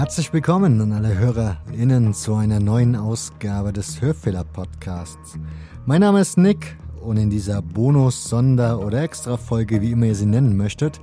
[0.00, 5.38] Herzlich willkommen an alle HörerInnen zu einer neuen Ausgabe des Hörfehler-Podcasts.
[5.84, 10.24] Mein Name ist Nick und in dieser Bonus-, Sonder- oder Extra-Folge, wie immer ihr sie
[10.24, 11.02] nennen möchtet,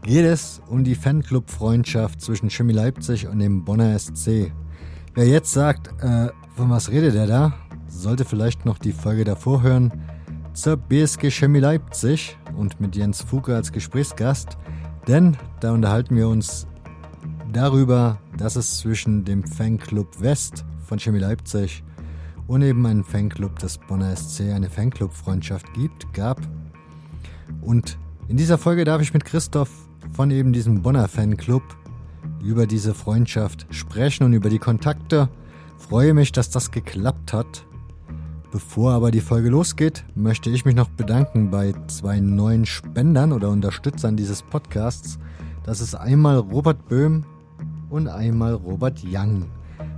[0.00, 4.50] geht es um die Fanclub-Freundschaft zwischen Chemie Leipzig und dem Bonner SC.
[5.12, 7.52] Wer jetzt sagt, äh, von was redet er da,
[7.86, 9.92] sollte vielleicht noch die Folge davor hören
[10.54, 14.56] zur BSG Chemie Leipzig und mit Jens Fuke als Gesprächsgast,
[15.06, 16.66] denn da unterhalten wir uns
[17.52, 21.82] darüber, dass es zwischen dem Fanclub West von Chemie Leipzig
[22.46, 26.40] und eben einem Fanclub des Bonner SC eine Fanclub-Freundschaft gibt, gab.
[27.60, 27.98] Und
[28.28, 29.70] in dieser Folge darf ich mit Christoph
[30.12, 31.62] von eben diesem Bonner Fanclub
[32.42, 35.28] über diese Freundschaft sprechen und über die Kontakte.
[35.76, 37.66] Freue mich, dass das geklappt hat.
[38.50, 43.50] Bevor aber die Folge losgeht, möchte ich mich noch bedanken bei zwei neuen Spendern oder
[43.50, 45.18] Unterstützern dieses Podcasts.
[45.64, 47.24] Das ist einmal Robert Böhm
[47.90, 49.46] und einmal Robert Young.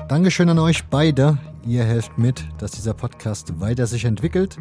[0.09, 1.39] Dankeschön an euch beide.
[1.67, 4.59] Ihr helft mit, dass dieser Podcast weiter sich entwickelt.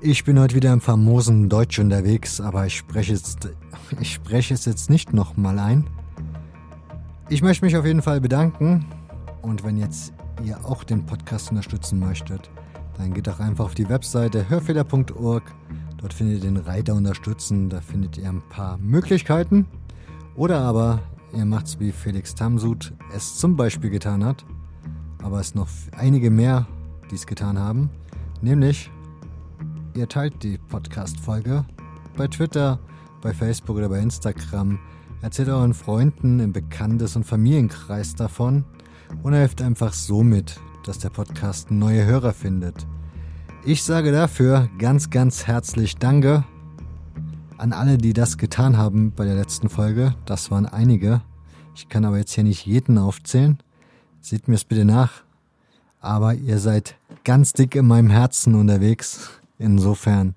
[0.00, 3.48] Ich bin heute wieder im famosen Deutsch unterwegs, aber ich spreche, jetzt,
[4.00, 5.88] ich spreche es jetzt nicht nochmal ein.
[7.28, 8.86] Ich möchte mich auf jeden Fall bedanken.
[9.42, 10.12] Und wenn jetzt
[10.44, 12.50] ihr auch den Podcast unterstützen möchtet,
[12.98, 15.42] dann geht doch einfach auf die Webseite hörfehler.org.
[15.98, 17.68] Dort findet ihr den Reiter Unterstützen.
[17.68, 19.66] Da findet ihr ein paar Möglichkeiten.
[20.36, 21.00] Oder aber
[21.36, 24.44] ihr macht's wie Felix Tamsud es zum Beispiel getan hat.
[25.22, 26.66] Aber es noch einige mehr,
[27.10, 27.90] die es getan haben.
[28.40, 28.90] Nämlich,
[29.94, 31.64] ihr teilt die Podcast-Folge
[32.16, 32.78] bei Twitter,
[33.22, 34.78] bei Facebook oder bei Instagram.
[35.22, 38.64] Erzählt euren Freunden im Bekanntes- und Familienkreis davon
[39.22, 42.86] und helft einfach so mit, dass der Podcast neue Hörer findet.
[43.64, 46.44] Ich sage dafür ganz, ganz herzlich Danke
[47.58, 50.14] an alle, die das getan haben bei der letzten Folge.
[50.24, 51.22] Das waren einige.
[51.74, 53.58] Ich kann aber jetzt hier nicht jeden aufzählen.
[54.20, 55.22] Seht mir es bitte nach.
[56.00, 59.30] Aber ihr seid ganz dick in meinem Herzen unterwegs.
[59.58, 60.34] Insofern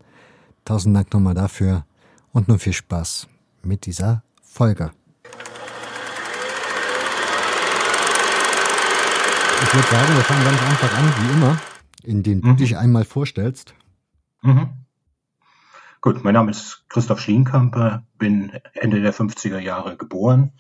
[0.65, 1.85] tausend Dank nochmal dafür
[2.31, 3.27] und nun viel Spaß
[3.63, 4.91] mit dieser Folge.
[9.61, 11.57] Ich würde sagen, wir fangen ganz einfach an, wie immer,
[12.03, 12.57] indem du Mhm.
[12.57, 13.75] dich einmal vorstellst.
[14.41, 14.69] Mhm.
[16.01, 20.53] Gut, mein Name ist Christoph Schlienkamper, bin Ende der 50er Jahre geboren.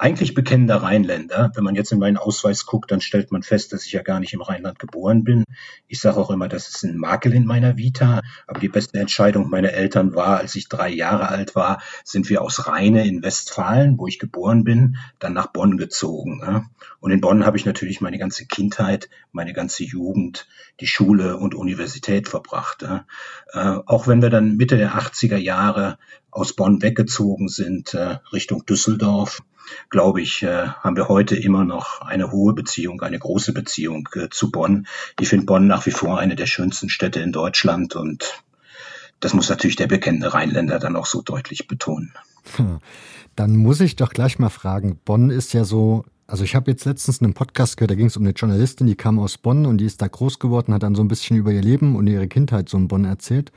[0.00, 1.52] Eigentlich bekennender Rheinländer.
[1.54, 4.18] Wenn man jetzt in meinen Ausweis guckt, dann stellt man fest, dass ich ja gar
[4.18, 5.44] nicht im Rheinland geboren bin.
[5.88, 8.22] Ich sage auch immer, das ist ein Makel in meiner Vita.
[8.46, 12.40] Aber die beste Entscheidung meiner Eltern war, als ich drei Jahre alt war, sind wir
[12.40, 16.40] aus Rheine in Westfalen, wo ich geboren bin, dann nach Bonn gezogen.
[16.42, 16.64] ja.
[17.00, 20.48] Und in Bonn habe ich natürlich meine ganze Kindheit, meine ganze Jugend,
[20.80, 22.80] die Schule und Universität verbracht.
[22.80, 23.04] ja.
[23.52, 25.98] Äh, auch wenn wir dann Mitte der 80er Jahre
[26.30, 29.42] aus Bonn weggezogen sind, äh, Richtung Düsseldorf,
[29.88, 34.28] glaube ich, äh, haben wir heute immer noch eine hohe Beziehung, eine große Beziehung äh,
[34.30, 34.86] zu Bonn.
[35.18, 38.42] Ich finde Bonn nach wie vor eine der schönsten Städte in Deutschland und
[39.20, 42.12] das muss natürlich der bekennende Rheinländer dann auch so deutlich betonen.
[43.36, 44.98] Dann muss ich doch gleich mal fragen.
[45.04, 48.16] Bonn ist ja so, also ich habe jetzt letztens einen Podcast gehört, da ging es
[48.16, 50.94] um eine Journalistin, die kam aus Bonn und die ist da groß geworden, hat dann
[50.94, 53.52] so ein bisschen über ihr Leben und ihre Kindheit so in Bonn erzählt.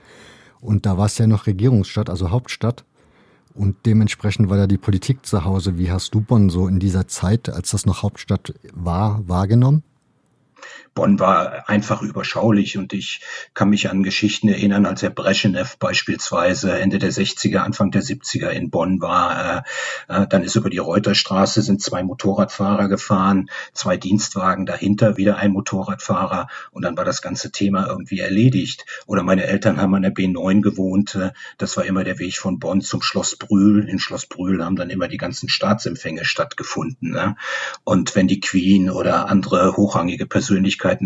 [0.59, 2.85] Und da war es ja noch Regierungsstadt, also Hauptstadt.
[3.53, 5.77] Und dementsprechend war da die Politik zu Hause.
[5.77, 9.83] Wie hast du Bonn so in dieser Zeit, als das noch Hauptstadt war, wahrgenommen?
[10.93, 13.21] Bonn war einfach überschaulich und ich
[13.53, 18.49] kann mich an Geschichten erinnern, als Herr Brezhnev beispielsweise Ende der 60er, Anfang der 70er
[18.49, 19.65] in Bonn war.
[20.07, 25.37] Äh, äh, dann ist über die Reuterstraße sind zwei Motorradfahrer gefahren, zwei Dienstwagen dahinter, wieder
[25.37, 28.85] ein Motorradfahrer und dann war das ganze Thema irgendwie erledigt.
[29.07, 31.15] Oder meine Eltern haben an der B9 gewohnt.
[31.15, 33.89] Äh, das war immer der Weg von Bonn zum Schloss Brühl.
[33.89, 37.11] In Schloss Brühl haben dann immer die ganzen Staatsempfänge stattgefunden.
[37.11, 37.35] Ne?
[37.83, 40.52] Und wenn die Queen oder andere hochrangige Persönlichkeiten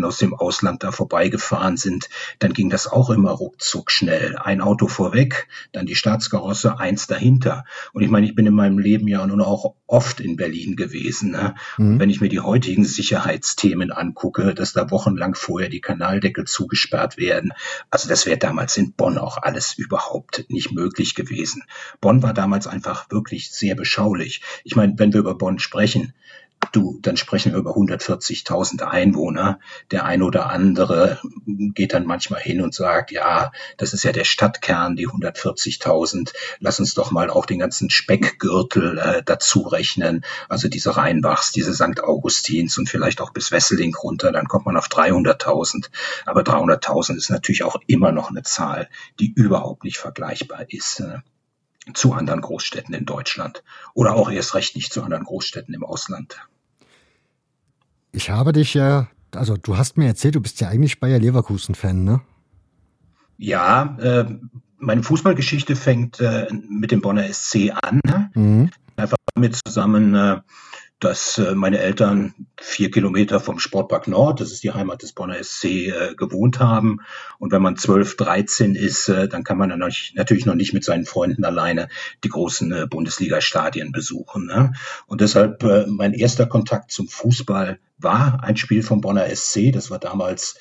[0.04, 2.08] aus dem Ausland da vorbeigefahren sind,
[2.38, 4.36] dann ging das auch immer ruckzuck schnell.
[4.36, 7.64] Ein Auto vorweg, dann die Staatskarosse, eins dahinter.
[7.92, 11.32] Und ich meine, ich bin in meinem Leben ja nun auch oft in Berlin gewesen.
[11.32, 11.54] Ne?
[11.76, 11.98] Mhm.
[11.98, 17.52] Wenn ich mir die heutigen Sicherheitsthemen angucke, dass da wochenlang vorher die Kanaldeckel zugesperrt werden,
[17.90, 21.62] also das wäre damals in Bonn auch alles überhaupt nicht möglich gewesen.
[22.00, 24.42] Bonn war damals einfach wirklich sehr beschaulich.
[24.64, 26.12] Ich meine, wenn wir über Bonn sprechen,
[26.72, 29.58] Du, dann sprechen wir über 140.000 Einwohner.
[29.90, 34.24] Der ein oder andere geht dann manchmal hin und sagt, ja, das ist ja der
[34.24, 36.32] Stadtkern, die 140.000.
[36.60, 40.24] Lass uns doch mal auch den ganzen Speckgürtel äh, dazu rechnen.
[40.48, 42.02] Also diese Rheinbachs, diese St.
[42.02, 44.30] Augustins und vielleicht auch bis Wesseling runter.
[44.32, 45.88] Dann kommt man auf 300.000.
[46.26, 48.88] Aber 300.000 ist natürlich auch immer noch eine Zahl,
[49.20, 51.00] die überhaupt nicht vergleichbar ist.
[51.00, 51.18] Äh
[51.94, 53.62] zu anderen Großstädten in Deutschland
[53.94, 56.38] oder auch erst recht nicht zu anderen Großstädten im Ausland.
[58.12, 62.04] Ich habe dich ja, also du hast mir erzählt, du bist ja eigentlich Bayer Leverkusen-Fan,
[62.04, 62.20] ne?
[63.36, 64.24] Ja, äh,
[64.78, 68.00] meine Fußballgeschichte fängt äh, mit dem Bonner SC an.
[68.34, 68.70] Mhm.
[68.96, 70.40] Einfach mit zusammen äh,
[71.00, 75.42] dass äh, meine Eltern vier Kilometer vom Sportpark Nord, das ist die Heimat des Bonner
[75.42, 77.00] SC, äh, gewohnt haben.
[77.38, 81.04] Und wenn man 12, 13 ist, äh, dann kann man natürlich noch nicht mit seinen
[81.04, 81.88] Freunden alleine
[82.24, 84.46] die großen Bundesliga-Stadien besuchen.
[84.46, 84.72] Ne?
[85.06, 89.72] Und deshalb mein erster Kontakt zum Fußball war ein Spiel vom Bonner SC.
[89.72, 90.56] Das war damals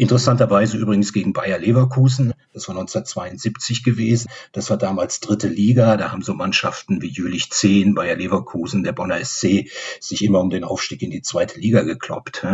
[0.00, 2.32] Interessanterweise übrigens gegen Bayer Leverkusen.
[2.52, 4.30] Das war 1972 gewesen.
[4.52, 5.96] Das war damals dritte Liga.
[5.96, 9.70] Da haben so Mannschaften wie Jülich 10, Bayer Leverkusen, der Bonner SC
[10.00, 12.44] sich immer um den Aufstieg in die zweite Liga gekloppt.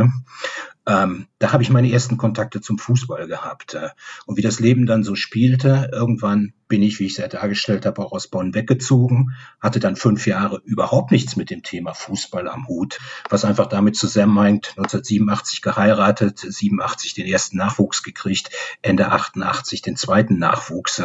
[0.88, 3.74] Ähm, da habe ich meine ersten Kontakte zum Fußball gehabt.
[3.74, 3.88] Äh,
[4.24, 7.86] und wie das Leben dann so spielte, irgendwann bin ich, wie ich es ja dargestellt
[7.86, 12.48] habe, auch aus Bonn weggezogen, hatte dann fünf Jahre überhaupt nichts mit dem Thema Fußball
[12.48, 12.98] am Hut,
[13.30, 18.50] was einfach damit zusammenhängt, 1987 geheiratet, 87 den ersten Nachwuchs gekriegt,
[18.82, 21.02] Ende 88 den zweiten Nachwuchs.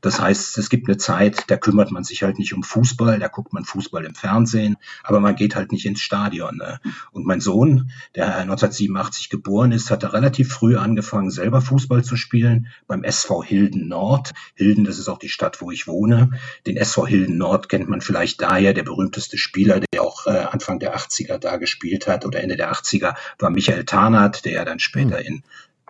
[0.00, 3.28] Das heißt, es gibt eine Zeit, da kümmert man sich halt nicht um Fußball, da
[3.28, 6.56] guckt man Fußball im Fernsehen, aber man geht halt nicht ins Stadion.
[6.56, 6.80] Ne?
[7.12, 12.68] Und mein Sohn, der 1987 geboren ist, hatte relativ früh angefangen, selber Fußball zu spielen
[12.86, 14.32] beim SV Hilden Nord.
[14.54, 16.30] Hilden, das ist auch die Stadt, wo ich wohne.
[16.66, 18.74] Den SV Hilden Nord kennt man vielleicht daher.
[18.74, 22.72] Der berühmteste Spieler, der auch äh, Anfang der 80er da gespielt hat oder Ende der
[22.72, 25.26] 80er, war Michael Tarnath, der ja dann später hm.
[25.26, 25.42] in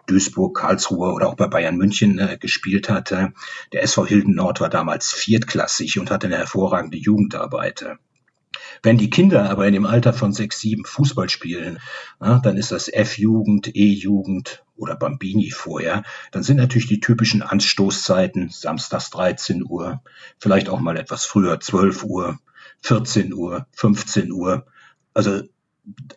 [0.06, 3.32] Duisburg, Karlsruhe oder auch bei Bayern München äh, gespielt hatte.
[3.72, 7.84] Der SV Hilden Nord war damals viertklassig und hatte eine hervorragende Jugendarbeit.
[8.82, 11.78] Wenn die Kinder aber in dem Alter von sechs, sieben Fußball spielen,
[12.20, 16.02] ja, dann ist das F-Jugend, E-Jugend oder Bambini vorher,
[16.32, 20.02] dann sind natürlich die typischen Anstoßzeiten samstags 13 Uhr,
[20.38, 22.38] vielleicht auch mal etwas früher 12 Uhr,
[22.80, 24.66] 14 Uhr, 15 Uhr.
[25.14, 25.42] Also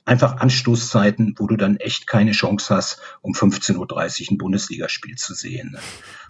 [0.06, 5.33] einfach Anstoßzeiten, wo du dann echt keine Chance hast, um 15.30 Uhr ein Bundesligaspiel zu
[5.33, 5.77] sehen.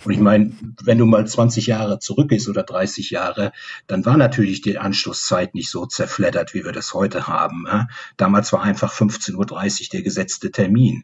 [0.06, 0.54] Und ich meine,
[0.84, 3.52] wenn du mal 20 Jahre zurück ist oder 30 Jahre,
[3.88, 7.68] dann war natürlich die Anstoßzeit nicht so zerfleddert, wie wir das heute haben.
[8.16, 11.04] Damals war einfach 15.30 Uhr der gesetzte Termin.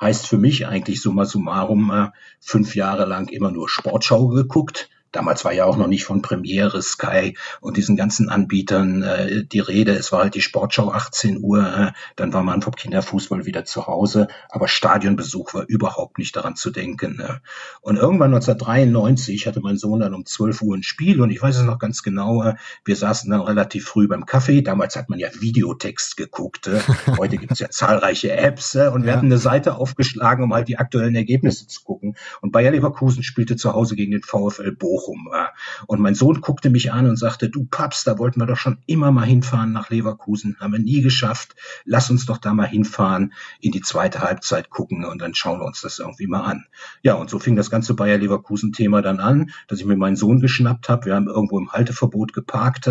[0.00, 5.52] Heißt für mich eigentlich summa summarum fünf Jahre lang immer nur Sportschau geguckt, Damals war
[5.52, 9.92] ja auch noch nicht von Premiere, Sky und diesen ganzen Anbietern äh, die Rede.
[9.92, 13.86] Es war halt die Sportschau 18 Uhr, äh, dann war man vom Kinderfußball wieder zu
[13.86, 17.20] Hause, aber Stadionbesuch war überhaupt nicht daran zu denken.
[17.20, 17.34] Äh.
[17.82, 21.56] Und irgendwann 1993 hatte mein Sohn dann um 12 Uhr ein Spiel und ich weiß
[21.56, 22.54] es noch ganz genau, äh,
[22.84, 24.62] wir saßen dann relativ früh beim Kaffee.
[24.62, 26.68] Damals hat man ja Videotext geguckt.
[26.68, 26.80] Äh.
[27.18, 29.16] Heute gibt es ja zahlreiche Apps äh, und wir ja.
[29.16, 32.16] hatten eine Seite aufgeschlagen, um halt die aktuellen Ergebnisse zu gucken.
[32.40, 35.01] Und Bayer Leverkusen spielte zu Hause gegen den VfL Bochum.
[35.02, 35.52] Bochum war.
[35.86, 38.78] Und mein Sohn guckte mich an und sagte, du Paps, da wollten wir doch schon
[38.86, 40.56] immer mal hinfahren nach Leverkusen.
[40.60, 41.54] Haben wir nie geschafft.
[41.84, 45.66] Lass uns doch da mal hinfahren, in die zweite Halbzeit gucken und dann schauen wir
[45.66, 46.66] uns das irgendwie mal an.
[47.02, 50.40] Ja, und so fing das ganze Bayer Leverkusen-Thema dann an, dass ich mir meinen Sohn
[50.40, 51.06] geschnappt habe.
[51.06, 52.88] Wir haben irgendwo im Halteverbot geparkt,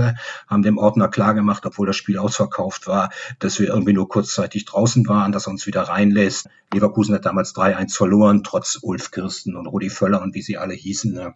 [0.47, 3.09] haben dem Ordner klargemacht, obwohl das Spiel ausverkauft war,
[3.39, 6.47] dass wir irgendwie nur kurzzeitig draußen waren, dass er uns wieder reinlässt.
[6.73, 10.73] Leverkusen hat damals 3-1 verloren, trotz Ulf Kirsten und Rudi Völler und wie sie alle
[10.73, 11.13] hießen.
[11.13, 11.35] Ne?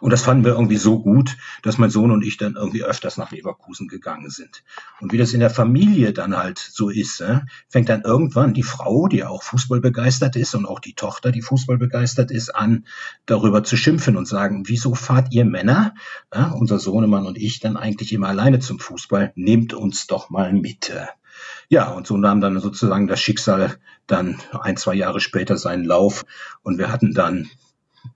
[0.00, 3.16] Und das fanden wir irgendwie so gut, dass mein Sohn und ich dann irgendwie öfters
[3.16, 4.62] nach Leverkusen gegangen sind.
[5.00, 8.62] Und wie das in der Familie dann halt so ist, äh, fängt dann irgendwann die
[8.62, 12.86] Frau, die auch Fußball begeistert ist und auch die Tochter, die Fußball begeistert ist, an,
[13.26, 15.94] darüber zu schimpfen und sagen, wieso fahrt ihr Männer,
[16.30, 19.32] äh, unser Sohnemann und ich, dann eigentlich immer alleine zum Fußball?
[19.34, 20.92] Nehmt uns doch mal mit.
[21.68, 26.24] Ja, und so nahm dann sozusagen das Schicksal dann ein, zwei Jahre später seinen Lauf
[26.62, 27.48] und wir hatten dann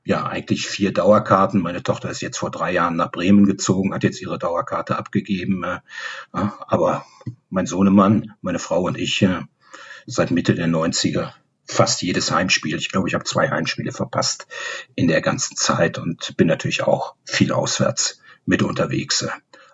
[0.04, 1.60] ja eigentlich vier Dauerkarten.
[1.60, 5.64] Meine Tochter ist jetzt vor drei Jahren nach Bremen gezogen, hat jetzt ihre Dauerkarte abgegeben.
[5.64, 5.80] Äh,
[6.32, 7.04] aber
[7.48, 9.40] mein Sohnemann, meine Frau und ich äh,
[10.06, 11.32] seit Mitte der 90er
[11.66, 12.76] fast jedes Heimspiel.
[12.76, 14.46] Ich glaube, ich habe zwei Heimspiele verpasst
[14.96, 19.26] in der ganzen Zeit und bin natürlich auch viel auswärts mit unterwegs.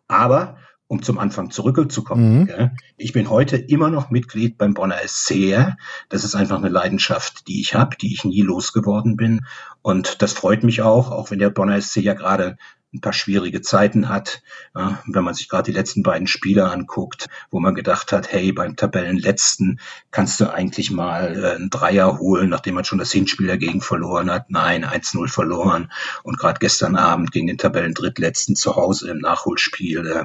[0.07, 2.45] Aber um zum Anfang zurückzukommen.
[2.45, 2.71] Mhm.
[2.97, 5.75] Ich bin heute immer noch Mitglied beim Bonner SC.
[6.09, 9.47] Das ist einfach eine Leidenschaft, die ich habe, die ich nie losgeworden bin.
[9.83, 12.57] Und das freut mich auch, auch wenn der Bonner SC ja gerade
[12.95, 14.43] ein paar schwierige Zeiten hat.
[14.75, 18.77] wenn man sich gerade die letzten beiden Spiele anguckt, wo man gedacht hat, hey, beim
[18.77, 23.81] Tabellenletzten kannst du eigentlich mal äh, einen Dreier holen, nachdem man schon das Hinspiel dagegen
[23.81, 24.51] verloren hat.
[24.51, 25.91] Nein, 1-0 verloren.
[26.23, 30.25] Und gerade gestern Abend gegen den Tabellendrittletzten zu Hause im Nachholspiel äh,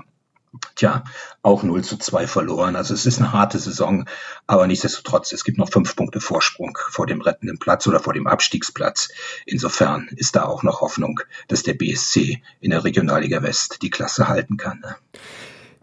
[0.75, 1.03] Tja,
[1.43, 2.75] auch 0 zu 2 verloren.
[2.75, 4.05] Also es ist eine harte Saison,
[4.47, 8.27] aber nichtsdestotrotz, es gibt noch fünf Punkte Vorsprung vor dem rettenden Platz oder vor dem
[8.27, 9.09] Abstiegsplatz.
[9.45, 14.27] Insofern ist da auch noch Hoffnung, dass der BSC in der Regionalliga West die Klasse
[14.27, 14.79] halten kann.
[14.81, 14.95] Ne?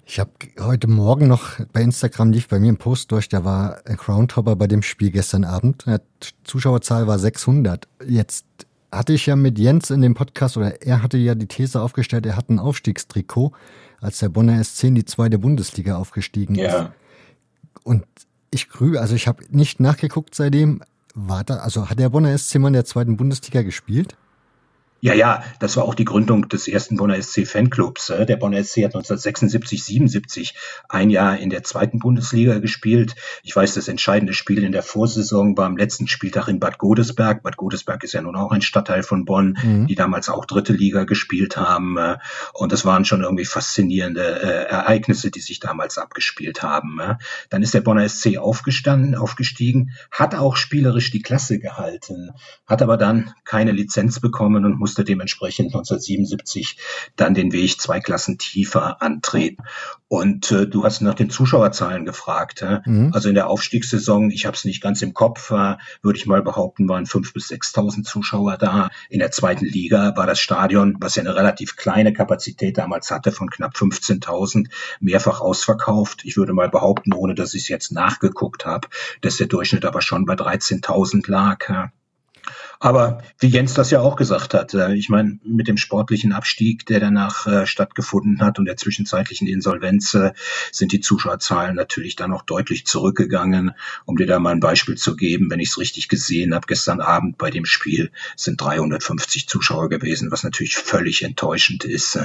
[0.04, 3.82] Ich habe heute Morgen noch bei Instagram lief bei mir ein Post durch, da war
[3.86, 5.84] ein Groundhopper bei dem Spiel gestern Abend.
[5.86, 7.86] Die Zuschauerzahl war 600.
[8.06, 8.46] Jetzt
[8.90, 12.24] hatte ich ja mit Jens in dem Podcast, oder er hatte ja die These aufgestellt,
[12.24, 13.52] er hat ein Aufstiegstrikot,
[14.00, 16.66] als der Bonner SC in die zweite Bundesliga aufgestiegen ja.
[16.66, 16.90] ist.
[17.82, 18.04] Und
[18.50, 20.82] ich grühe, also ich habe nicht nachgeguckt seitdem,
[21.14, 24.16] war da, also hat der Bonner SC mal in der zweiten Bundesliga gespielt?
[25.00, 28.08] Ja, ja, das war auch die Gründung des ersten Bonner SC Fanclubs.
[28.08, 30.54] Der Bonner SC hat 1976, 77
[30.88, 33.14] ein Jahr in der zweiten Bundesliga gespielt.
[33.44, 37.44] Ich weiß, das entscheidende Spiel in der Vorsaison war am letzten Spieltag in Bad Godesberg.
[37.44, 39.86] Bad Godesberg ist ja nun auch ein Stadtteil von Bonn, mhm.
[39.86, 41.96] die damals auch dritte Liga gespielt haben.
[42.52, 47.00] Und das waren schon irgendwie faszinierende äh, Ereignisse, die sich damals abgespielt haben.
[47.50, 52.30] Dann ist der Bonner SC aufgestanden, aufgestiegen, hat auch spielerisch die Klasse gehalten,
[52.66, 56.78] hat aber dann keine Lizenz bekommen und musste dementsprechend 1977
[57.14, 59.62] dann den Weg zwei Klassen tiefer antreten.
[60.08, 62.62] Und äh, du hast nach den Zuschauerzahlen gefragt.
[62.62, 62.80] Äh?
[62.86, 63.10] Mhm.
[63.12, 66.40] Also in der Aufstiegssaison, ich habe es nicht ganz im Kopf, äh, würde ich mal
[66.40, 68.88] behaupten, waren fünf bis sechstausend Zuschauer da.
[69.10, 73.30] In der zweiten Liga war das Stadion, was ja eine relativ kleine Kapazität damals hatte,
[73.30, 74.68] von knapp 15.000,
[75.00, 76.22] mehrfach ausverkauft.
[76.24, 78.88] Ich würde mal behaupten, ohne dass ich es jetzt nachgeguckt habe,
[79.20, 81.68] dass der Durchschnitt aber schon bei 13.000 lag.
[81.68, 81.92] Ja?
[82.80, 86.86] Aber wie Jens das ja auch gesagt hat, äh, ich meine, mit dem sportlichen Abstieg,
[86.86, 90.32] der danach äh, stattgefunden hat und der zwischenzeitlichen Insolvenz, äh,
[90.70, 93.72] sind die Zuschauerzahlen natürlich dann noch deutlich zurückgegangen.
[94.04, 97.00] Um dir da mal ein Beispiel zu geben, wenn ich es richtig gesehen habe, gestern
[97.00, 102.18] Abend bei dem Spiel sind 350 Zuschauer gewesen, was natürlich völlig enttäuschend ist,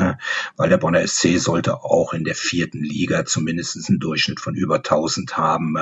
[0.58, 4.78] weil der Bonner SC sollte auch in der vierten Liga zumindest einen Durchschnitt von über
[4.78, 5.76] 1000 haben.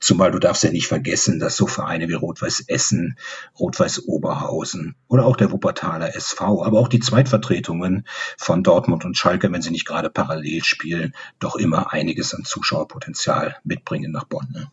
[0.00, 3.16] Zumal du darfst ja nicht vergessen, dass so Vereine wie Rot-Weiß Essen,
[3.58, 8.04] Rot-Weiß Oberhausen oder auch der Wuppertaler SV, aber auch die Zweitvertretungen
[8.38, 13.56] von Dortmund und Schalke, wenn sie nicht gerade parallel spielen, doch immer einiges an Zuschauerpotenzial
[13.64, 14.48] mitbringen nach Bonn.
[14.50, 14.70] Ne?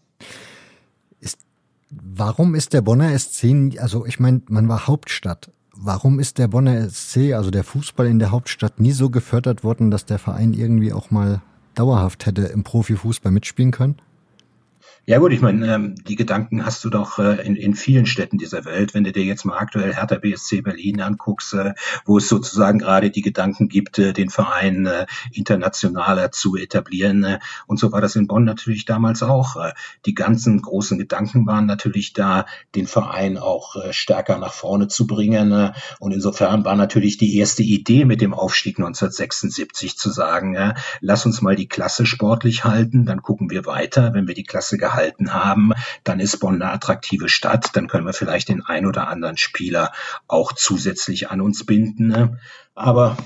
[1.19, 1.39] Ist,
[1.89, 5.51] warum ist der Bonner SC, also ich meine, man war Hauptstadt.
[5.77, 9.91] Warum ist der Bonner SC, also der Fußball in der Hauptstadt, nie so gefördert worden,
[9.91, 11.41] dass der Verein irgendwie auch mal
[11.75, 13.97] dauerhaft hätte im Profifußball mitspielen können?
[15.07, 18.39] Ja gut, ich meine, ähm, die Gedanken hast du doch äh, in, in vielen Städten
[18.39, 18.95] dieser Welt.
[18.95, 23.11] Wenn du dir jetzt mal aktuell Hertha BSC Berlin anguckst, äh, wo es sozusagen gerade
[23.11, 27.23] die Gedanken gibt, äh, den Verein äh, internationaler zu etablieren.
[27.23, 29.57] Äh, und so war das in Bonn natürlich damals auch.
[29.57, 29.73] Äh,
[30.07, 35.05] die ganzen großen Gedanken waren natürlich da, den Verein auch äh, stärker nach vorne zu
[35.05, 35.51] bringen.
[35.51, 40.73] Äh, und insofern war natürlich die erste Idee mit dem Aufstieg 1976 zu sagen, äh,
[40.99, 44.11] lass uns mal die Klasse sportlich halten, dann gucken wir weiter.
[44.15, 45.73] Wenn wir die Klasse gehalten gehalten haben,
[46.03, 49.91] dann ist Bonn eine attraktive Stadt, dann können wir vielleicht den ein oder anderen Spieler
[50.27, 52.07] auch zusätzlich an uns binden.
[52.07, 52.39] Ne?
[52.73, 53.17] Aber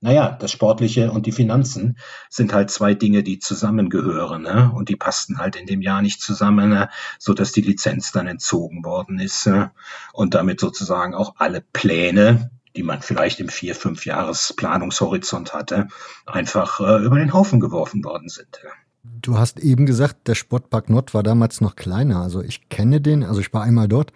[0.00, 1.98] naja, das Sportliche und die Finanzen
[2.30, 4.70] sind halt zwei Dinge, die zusammengehören, ne?
[4.72, 6.88] Und die passten halt in dem Jahr nicht zusammen, ne?
[7.18, 9.72] so dass die Lizenz dann entzogen worden ist ne?
[10.12, 15.88] und damit sozusagen auch alle Pläne, die man vielleicht im vier, fünf Jahres Planungshorizont hatte,
[16.26, 18.60] einfach äh, über den Haufen geworfen worden sind.
[19.02, 22.20] Du hast eben gesagt, der Sportpark Nord war damals noch kleiner.
[22.20, 24.12] Also ich kenne den, also ich war einmal dort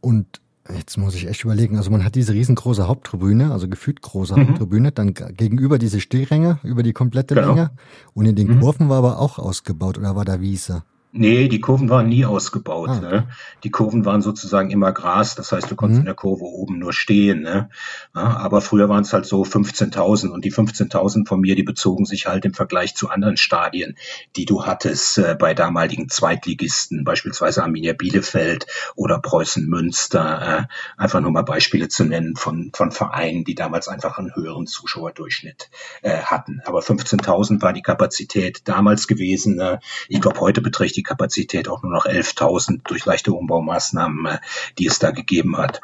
[0.00, 4.36] und jetzt muss ich echt überlegen, also man hat diese riesengroße Haupttribüne, also gefühlt große
[4.36, 4.48] mhm.
[4.48, 7.48] Haupttribüne, dann gegenüber diese Stehränge über die komplette genau.
[7.48, 7.70] Länge
[8.14, 8.60] und in den mhm.
[8.60, 10.84] Kurven war aber auch ausgebaut oder war da Wiese?
[11.14, 12.88] Nee, die Kurven waren nie ausgebaut.
[12.88, 13.28] Ah, ne?
[13.64, 16.02] Die Kurven waren sozusagen immer Gras, das heißt, du konntest mhm.
[16.02, 17.42] in der Kurve oben nur stehen.
[17.42, 17.68] Ne?
[18.14, 22.06] Ja, aber früher waren es halt so 15.000 und die 15.000 von mir, die bezogen
[22.06, 23.98] sich halt im Vergleich zu anderen Stadien,
[24.36, 28.66] die du hattest äh, bei damaligen Zweitligisten, beispielsweise Arminia Bielefeld
[28.96, 30.60] oder Preußen Münster.
[30.60, 30.62] Äh,
[30.96, 35.68] einfach nur mal Beispiele zu nennen von, von Vereinen, die damals einfach einen höheren Zuschauerdurchschnitt
[36.00, 36.62] äh, hatten.
[36.64, 39.60] Aber 15.000 war die Kapazität damals gewesen.
[39.60, 39.78] Äh,
[40.08, 44.38] ich glaube, heute beträgt die die Kapazität auch nur noch 11.000 durch leichte Umbaumaßnahmen, äh,
[44.78, 45.80] die es da gegeben hat.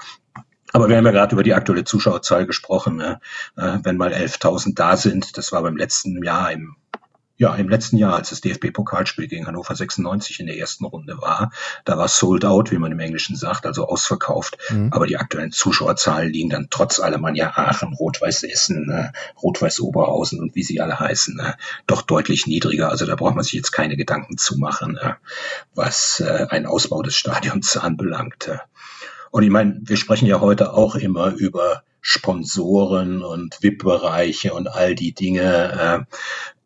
[0.73, 2.97] Aber wir haben ja gerade über die aktuelle Zuschauerzahl gesprochen.
[2.97, 3.21] Ne?
[3.57, 6.77] Äh, wenn mal 11.000 da sind, das war beim letzten Jahr im
[7.39, 11.53] ja, im letzten Jahr, als das DFB-Pokalspiel gegen Hannover 96 in der ersten Runde war,
[11.85, 14.59] da war sold out, wie man im Englischen sagt, also ausverkauft.
[14.71, 14.93] Mhm.
[14.93, 20.57] Aber die aktuellen Zuschauerzahlen liegen dann trotz Alemannia Aachen, Rot-Weiß Essen, äh, Rot-Weiß Oberhausen und
[20.57, 21.53] wie sie alle heißen, äh,
[21.87, 22.91] doch deutlich niedriger.
[22.91, 25.15] Also da braucht man sich jetzt keine Gedanken zu machen, äh,
[25.77, 28.51] was äh, ein Ausbau des Stadions anbelangt.
[29.31, 34.95] Und ich meine, wir sprechen ja heute auch immer über Sponsoren und VIP-Bereiche und all
[34.95, 36.07] die Dinge.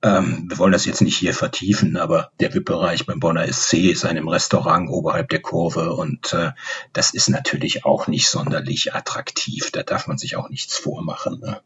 [0.02, 3.90] Äh, ähm, wir wollen das jetzt nicht hier vertiefen, aber der VIP-Bereich beim Bonner SC
[3.90, 6.52] ist einem Restaurant oberhalb der Kurve und äh,
[6.92, 9.72] das ist natürlich auch nicht sonderlich attraktiv.
[9.72, 11.40] Da darf man sich auch nichts vormachen.
[11.40, 11.60] Ne?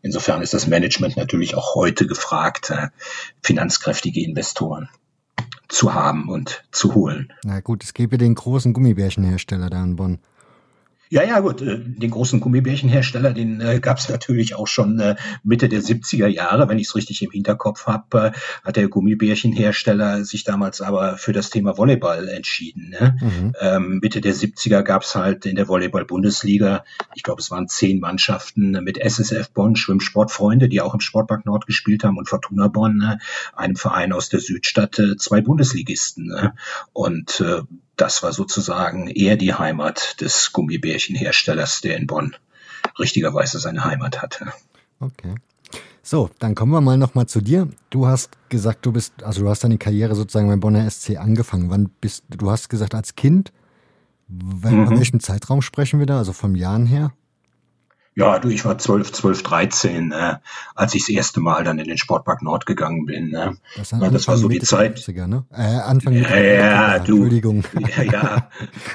[0.00, 2.88] insofern ist das Management natürlich auch heute gefragt, äh,
[3.42, 4.88] finanzkräftige Investoren
[5.68, 7.34] zu haben und zu holen.
[7.44, 10.20] Na gut, es gäbe den großen Gummibärchenhersteller da in Bonn.
[11.10, 11.60] Ja, ja, gut.
[11.62, 16.26] Äh, den großen Gummibärchenhersteller, den äh, gab es natürlich auch schon äh, Mitte der 70er
[16.26, 18.32] Jahre, wenn ich es richtig im Hinterkopf habe, äh,
[18.64, 22.90] hat der Gummibärchenhersteller sich damals aber für das Thema Volleyball entschieden.
[22.90, 23.16] Ne?
[23.20, 23.52] Mhm.
[23.60, 26.84] Ähm, Mitte der 70er gab es halt in der Volleyball-Bundesliga,
[27.14, 31.66] ich glaube, es waren zehn Mannschaften mit SSF Bonn, Schwimmsportfreunde, die auch im Sportpark Nord
[31.66, 33.18] gespielt haben und Fortuna Bonn, ne?
[33.54, 36.26] einem Verein aus der Südstadt, äh, zwei Bundesligisten.
[36.26, 36.54] Ne?
[36.92, 37.62] Und äh,
[37.96, 42.36] das war sozusagen eher die Heimat des Gummibärchenherstellers, der in Bonn
[42.98, 44.52] richtigerweise seine Heimat hatte.
[45.00, 45.34] Okay.
[46.02, 47.68] So, dann kommen wir mal nochmal zu dir.
[47.88, 51.70] Du hast gesagt, du bist, also du hast deine Karriere sozusagen beim Bonner SC angefangen.
[51.70, 53.52] Wann bist du hast gesagt, als Kind?
[54.28, 54.86] Mhm.
[54.86, 56.18] Von welchem Zeitraum sprechen wir da?
[56.18, 57.12] Also vom Jahren her?
[58.16, 60.36] Ja, du, ich war 12, 12, 13, äh,
[60.76, 63.30] als ich das erste Mal dann in den Sportpark Nord gegangen bin.
[63.30, 63.56] Ne?
[63.76, 64.98] Das, ja, das war so die Zeit.
[64.98, 65.44] 50er, ne?
[65.52, 67.64] äh, Anfang ja, ja, du, Entschuldigung.
[67.96, 68.50] Ja, ja.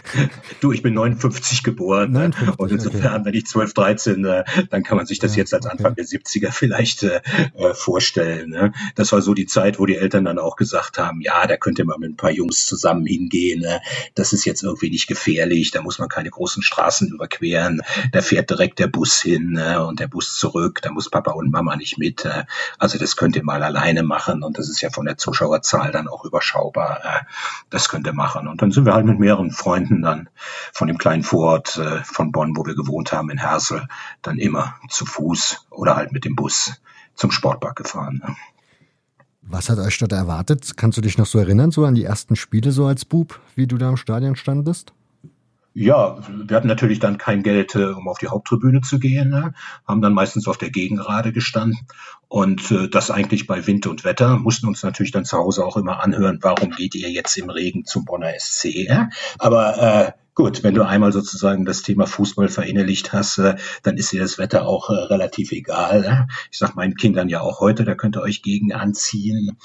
[0.62, 2.14] du, ich bin 59 geboren.
[2.14, 2.56] 59, ne?
[2.58, 3.26] Und insofern, okay.
[3.26, 5.76] wenn ich 12, 13, äh, dann kann man sich das ja, jetzt als okay.
[5.76, 7.20] Anfang der 70er vielleicht äh,
[7.56, 8.52] äh, vorstellen.
[8.52, 8.72] Ne?
[8.96, 11.84] Das war so die Zeit, wo die Eltern dann auch gesagt haben, ja, da könnte
[11.84, 13.60] man mit ein paar Jungs zusammen hingehen.
[13.60, 13.82] Ne?
[14.16, 17.82] Das ist jetzt irgendwie nicht gefährlich, da muss man keine großen Straßen überqueren.
[18.14, 21.32] Da fährt direkt der Bus Bus hin äh, und der Bus zurück, da muss Papa
[21.32, 22.26] und Mama nicht mit.
[22.26, 22.46] Äh,
[22.78, 26.08] also das könnt ihr mal alleine machen und das ist ja von der Zuschauerzahl dann
[26.08, 27.00] auch überschaubar.
[27.04, 27.24] Äh,
[27.72, 28.48] das könnt ihr machen.
[28.48, 30.30] Und dann sind wir halt mit mehreren Freunden dann
[30.74, 33.88] von dem kleinen Vorort äh, von Bonn, wo wir gewohnt haben, in Hersel,
[34.22, 36.74] dann immer zu Fuß oder halt mit dem Bus
[37.16, 38.22] zum Sportpark gefahren.
[38.24, 38.36] Ne?
[39.42, 40.78] Was hat euch dort erwartet?
[40.78, 43.66] Kannst du dich noch so erinnern, so an die ersten Spiele so als Bub, wie
[43.66, 44.94] du da im Stadion standest?
[45.74, 49.54] Ja, wir hatten natürlich dann kein Geld, äh, um auf die Haupttribüne zu gehen, ne?
[49.88, 51.88] haben dann meistens auf der Gegengrade gestanden
[52.28, 55.78] und äh, das eigentlich bei Wind und Wetter, mussten uns natürlich dann zu Hause auch
[55.78, 58.90] immer anhören, warum geht ihr jetzt im Regen zum Bonner SC?
[59.38, 64.14] Aber äh, Gut, wenn du einmal sozusagen das Thema Fußball verinnerlicht hast, äh, dann ist
[64.14, 66.30] dir das Wetter auch äh, relativ egal.
[66.50, 69.58] Ich sag meinen Kindern ja auch heute, da könnt ihr euch gegen anziehen.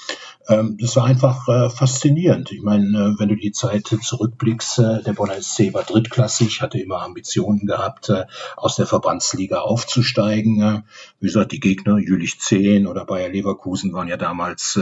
[0.49, 2.51] Ähm, das war einfach äh, faszinierend.
[2.51, 7.65] Ich meine, wenn du die Zeit zurückblickst, der Bonner SC war drittklassig, hatte immer Ambitionen
[7.65, 8.11] gehabt,
[8.57, 10.83] aus der Verbandsliga aufzusteigen.
[11.21, 14.79] Wie gesagt, die Gegner, Jülich 10 oder Bayer Leverkusen waren ja damals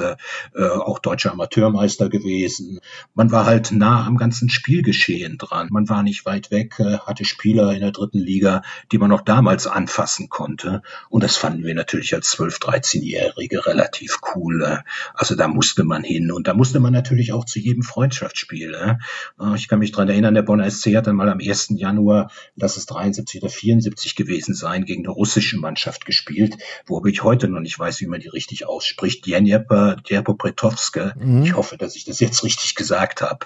[0.56, 2.80] auch deutscher Amateurmeister gewesen.
[3.14, 5.68] Man war halt nah am ganzen Spielgeschehen dran.
[5.70, 9.10] Man man war nicht weit weg, äh, hatte Spieler in der dritten Liga, die man
[9.10, 10.82] noch damals anfassen konnte.
[11.10, 14.63] Und das fanden wir natürlich als 12-, 13-Jährige relativ cool.
[14.63, 14.78] Äh.
[15.13, 16.32] Also da musste man hin.
[16.32, 18.74] Und da musste man natürlich auch zu jedem Freundschaftsspiel.
[18.74, 19.56] Äh.
[19.56, 21.74] Ich kann mich dran erinnern, der Bonner SC hat dann mal am 1.
[21.76, 27.24] Januar, lass es 73 oder 74 gewesen sein, gegen eine russische Mannschaft gespielt, wo ich
[27.24, 29.26] heute noch nicht weiß, wie man die richtig ausspricht.
[29.26, 31.13] Djenepa Djerbopretowske.
[31.19, 31.43] Mhm.
[31.43, 33.46] Ich hoffe, dass ich das jetzt richtig gesagt habe.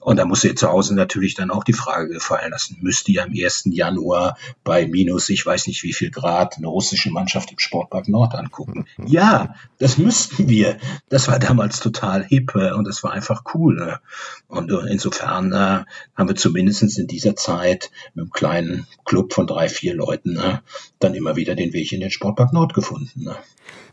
[0.00, 3.30] Und da musste zu Hause natürlich dann auch die Frage gefallen lassen, müsste ihr am
[3.30, 3.64] 1.
[3.66, 8.34] Januar bei minus, ich weiß nicht wie viel Grad, eine russische Mannschaft im Sportpark Nord
[8.34, 8.86] angucken?
[9.04, 10.78] Ja, das müssten wir.
[11.08, 13.80] Das war damals total hip äh, und das war einfach cool.
[13.80, 13.96] Äh.
[14.48, 19.68] Und äh, insofern haben wir zumindest in dieser Zeit mit einem kleinen Club von drei,
[19.68, 20.38] vier Leuten
[20.98, 23.28] dann immer wieder den Weg in den Sportpark Nord gefunden.
[23.28, 23.34] Äh.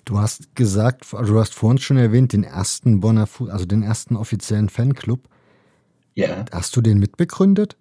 [0.05, 4.69] Du hast gesagt, du hast vorhin schon erwähnt, den ersten Bonner, also den ersten offiziellen
[4.69, 5.27] Fanclub.
[6.15, 6.45] Ja.
[6.51, 7.77] Hast du den mitbegründet?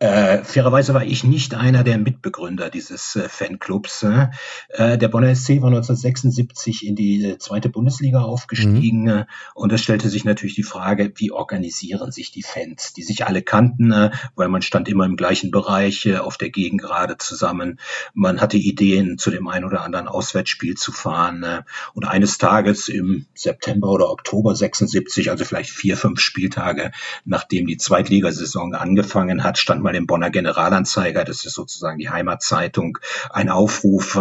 [0.00, 4.02] Äh, fairerweise war ich nicht einer der Mitbegründer dieses äh, Fanclubs.
[4.02, 9.08] Äh, der Bonner SC war 1976 in die äh, zweite Bundesliga aufgestiegen mhm.
[9.08, 13.26] Äh, und es stellte sich natürlich die Frage, wie organisieren sich die Fans, die sich
[13.26, 17.78] alle kannten, äh, weil man stand immer im gleichen Bereich auf der Gegengrade zusammen.
[18.14, 23.26] Man hatte Ideen, zu dem einen oder anderen Auswärtsspiel zu fahren und eines Tages im
[23.34, 26.90] September oder Oktober 76, also vielleicht vier, fünf Spieltage,
[27.24, 32.98] nachdem die Zweitligasaison angefangen hat, stand mal im Bonner Generalanzeiger, das ist sozusagen die Heimatzeitung,
[33.30, 34.18] ein Aufruf.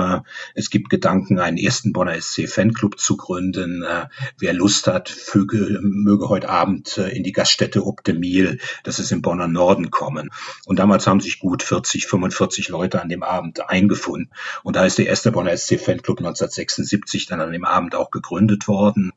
[0.54, 3.84] Es gibt Gedanken, einen ersten Bonner SC Fanclub zu gründen.
[3.84, 7.82] Äh, wer Lust hat, füge, möge heute Abend äh, in die Gaststätte
[8.14, 10.30] Miel, das ist im Bonner Norden kommen.
[10.66, 14.32] Und damals haben sich gut 40, 45 Leute an dem Abend eingefunden.
[14.64, 18.68] Und da ist der erste Bonner SC Fanclub 1976 dann an dem Abend auch gegründet
[18.68, 19.12] worden.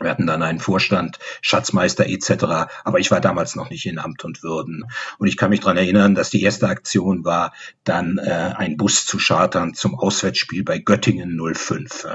[0.00, 2.70] Wir hatten dann einen Vorstand, Schatzmeister etc.
[2.84, 4.84] Aber ich war damals noch nicht in Amt und Würden.
[5.18, 7.52] Und ich kann mich dran erinnern, dass die erste Aktion war,
[7.84, 12.06] dann äh, einen Bus zu chartern zum Auswärtsspiel bei Göttingen 05.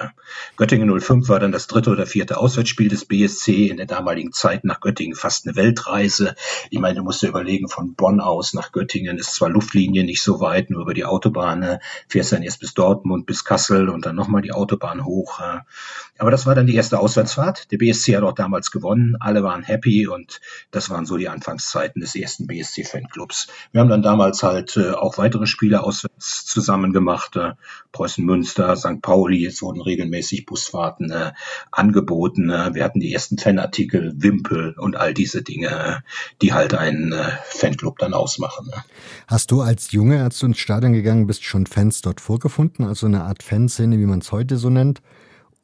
[0.57, 4.63] Göttingen 05 war dann das dritte oder vierte Auswärtsspiel des BSC in der damaligen Zeit
[4.63, 6.35] nach Göttingen fast eine Weltreise.
[6.69, 10.21] Ich meine, du musst dir überlegen, von Bonn aus nach Göttingen ist zwar Luftlinie nicht
[10.21, 14.05] so weit, nur über die Autobahn, äh, fährst dann erst bis Dortmund, bis Kassel und
[14.05, 15.39] dann nochmal die Autobahn hoch.
[15.39, 15.59] Äh.
[16.17, 17.71] Aber das war dann die erste Auswärtsfahrt.
[17.75, 19.17] Der BSC hat auch damals gewonnen.
[19.19, 20.39] Alle waren happy und
[20.71, 23.47] das waren so die Anfangszeiten des ersten BSC-Fanclubs.
[23.73, 27.35] Wir haben dann damals halt äh, auch weitere Spiele auswärts zusammen gemacht.
[27.35, 27.51] Äh,
[27.91, 29.01] Preußen Münster, St.
[29.01, 29.45] Pauli.
[29.45, 31.33] Es wurden regelmäßig Busfahrten äh,
[31.69, 32.49] angeboten.
[32.49, 35.95] Äh, wir hatten die ersten Fanartikel, Wimpel und all diese Dinge, äh,
[36.41, 38.67] die halt einen äh, Fanclub dann ausmachen.
[38.67, 38.85] Ne?
[39.27, 42.85] Hast du als Junge, als du ins Stadion gegangen bist, schon Fans dort vorgefunden?
[42.85, 45.01] Also eine Art Fanszene, wie man es heute so nennt?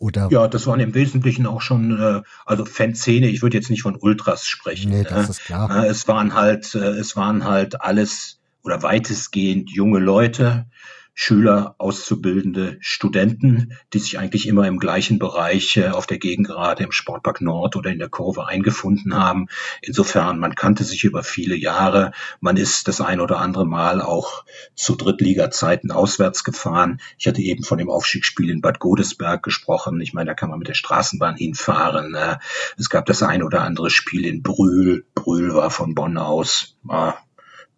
[0.02, 3.84] Oder ja, das waren im Wesentlichen auch schon, äh, also Fanszene, ich würde jetzt nicht
[3.84, 4.90] von Ultras sprechen.
[4.90, 5.84] Nee, das äh, ist klar.
[5.84, 10.66] Äh, es waren halt, äh, es waren halt alles oder weitestgehend junge Leute,
[11.24, 16.92] Schüler, Auszubildende, Studenten, die sich eigentlich immer im gleichen Bereich äh, auf der Gegengrade im
[16.92, 19.46] Sportpark Nord oder in der Kurve eingefunden haben.
[19.84, 22.12] Insofern, man kannte sich über viele Jahre.
[22.40, 27.00] Man ist das ein oder andere Mal auch zu Drittliga-Zeiten auswärts gefahren.
[27.20, 30.02] Ich hatte eben von dem Aufstiegsspiel in Bad Godesberg gesprochen.
[30.02, 32.16] Ich meine, da kann man mit der Straßenbahn hinfahren.
[32.16, 32.38] Äh.
[32.80, 35.06] Es gab das ein oder andere Spiel in Brühl.
[35.14, 36.80] Brühl war von Bonn aus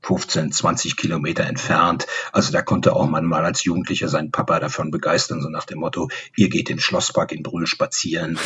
[0.03, 2.05] 15, 20 Kilometer entfernt.
[2.31, 5.79] Also da konnte auch man mal als Jugendlicher seinen Papa davon begeistern, so nach dem
[5.79, 8.37] Motto, ihr geht den Schlosspark in Brühl spazieren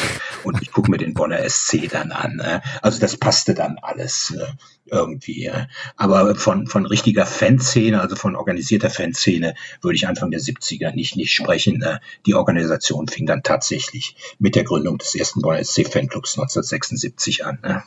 [0.43, 2.37] und ich gucke mir den Bonner SC dann an.
[2.37, 2.61] Ne?
[2.81, 4.57] Also das passte dann alles ne?
[4.85, 5.51] irgendwie.
[5.95, 11.15] Aber von, von richtiger Fanszene, also von organisierter Fanszene, würde ich Anfang der 70er nicht,
[11.15, 11.79] nicht sprechen.
[11.79, 11.99] Ne?
[12.25, 17.83] Die Organisation fing dann tatsächlich mit der Gründung des ersten Bonner SC Fanclubs 1976 an.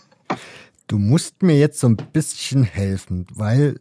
[0.91, 3.79] Du musst mir jetzt so ein bisschen helfen, weil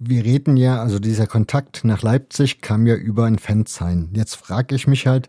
[0.00, 4.08] wir reden ja, also dieser Kontakt nach Leipzig kam ja über ein Fansign.
[4.12, 5.28] Jetzt frage ich mich halt,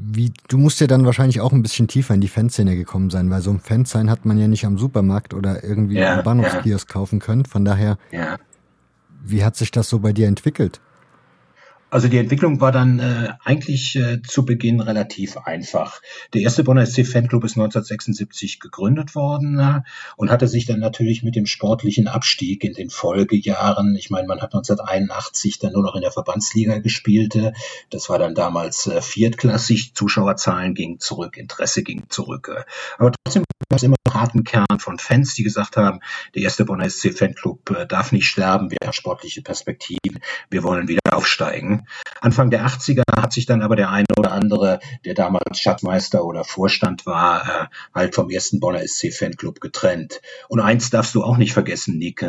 [0.00, 3.28] wie, du musst ja dann wahrscheinlich auch ein bisschen tiefer in die Fanszene gekommen sein,
[3.28, 6.88] weil so ein Fansign hat man ja nicht am Supermarkt oder irgendwie ja, am Bahnhofskiosk
[6.88, 6.92] ja.
[6.94, 7.44] kaufen können.
[7.44, 8.38] Von daher, ja.
[9.22, 10.80] wie hat sich das so bei dir entwickelt?
[11.90, 16.00] Also die Entwicklung war dann äh, eigentlich äh, zu Beginn relativ einfach.
[16.32, 19.80] Der erste Bonner SC Fanclub ist 1976 gegründet worden äh,
[20.16, 24.40] und hatte sich dann natürlich mit dem sportlichen Abstieg in den Folgejahren, ich meine, man
[24.40, 27.52] hat 1981 dann nur noch in der Verbandsliga gespielt, äh,
[27.90, 32.50] das war dann damals äh, viertklassig, Zuschauerzahlen gingen zurück, Interesse ging zurück.
[32.54, 32.62] Äh,
[32.98, 36.00] aber trotzdem gab es immer harten Kern von Fans, die gesagt haben,
[36.34, 40.20] der erste Bonner SC Fanclub äh, darf nicht sterben, wir haben sportliche Perspektiven,
[40.50, 41.86] wir wollen wieder aufsteigen.
[42.20, 46.44] Anfang der 80er hat sich dann aber der eine oder andere, der damals Schatzmeister oder
[46.44, 50.20] Vorstand war, äh, halt vom ersten Bonner SC Fanclub getrennt.
[50.48, 52.20] Und eins darfst du auch nicht vergessen, Nick.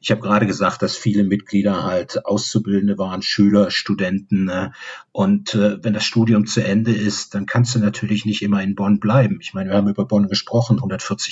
[0.00, 4.48] Ich habe gerade gesagt, dass viele Mitglieder halt Auszubildende waren, Schüler, Studenten.
[4.48, 4.70] Äh?
[5.12, 8.74] Und äh, wenn das Studium zu Ende ist, dann kannst du natürlich nicht immer in
[8.74, 9.38] Bonn bleiben.
[9.40, 10.78] Ich meine, wir haben über Bonn gesprochen,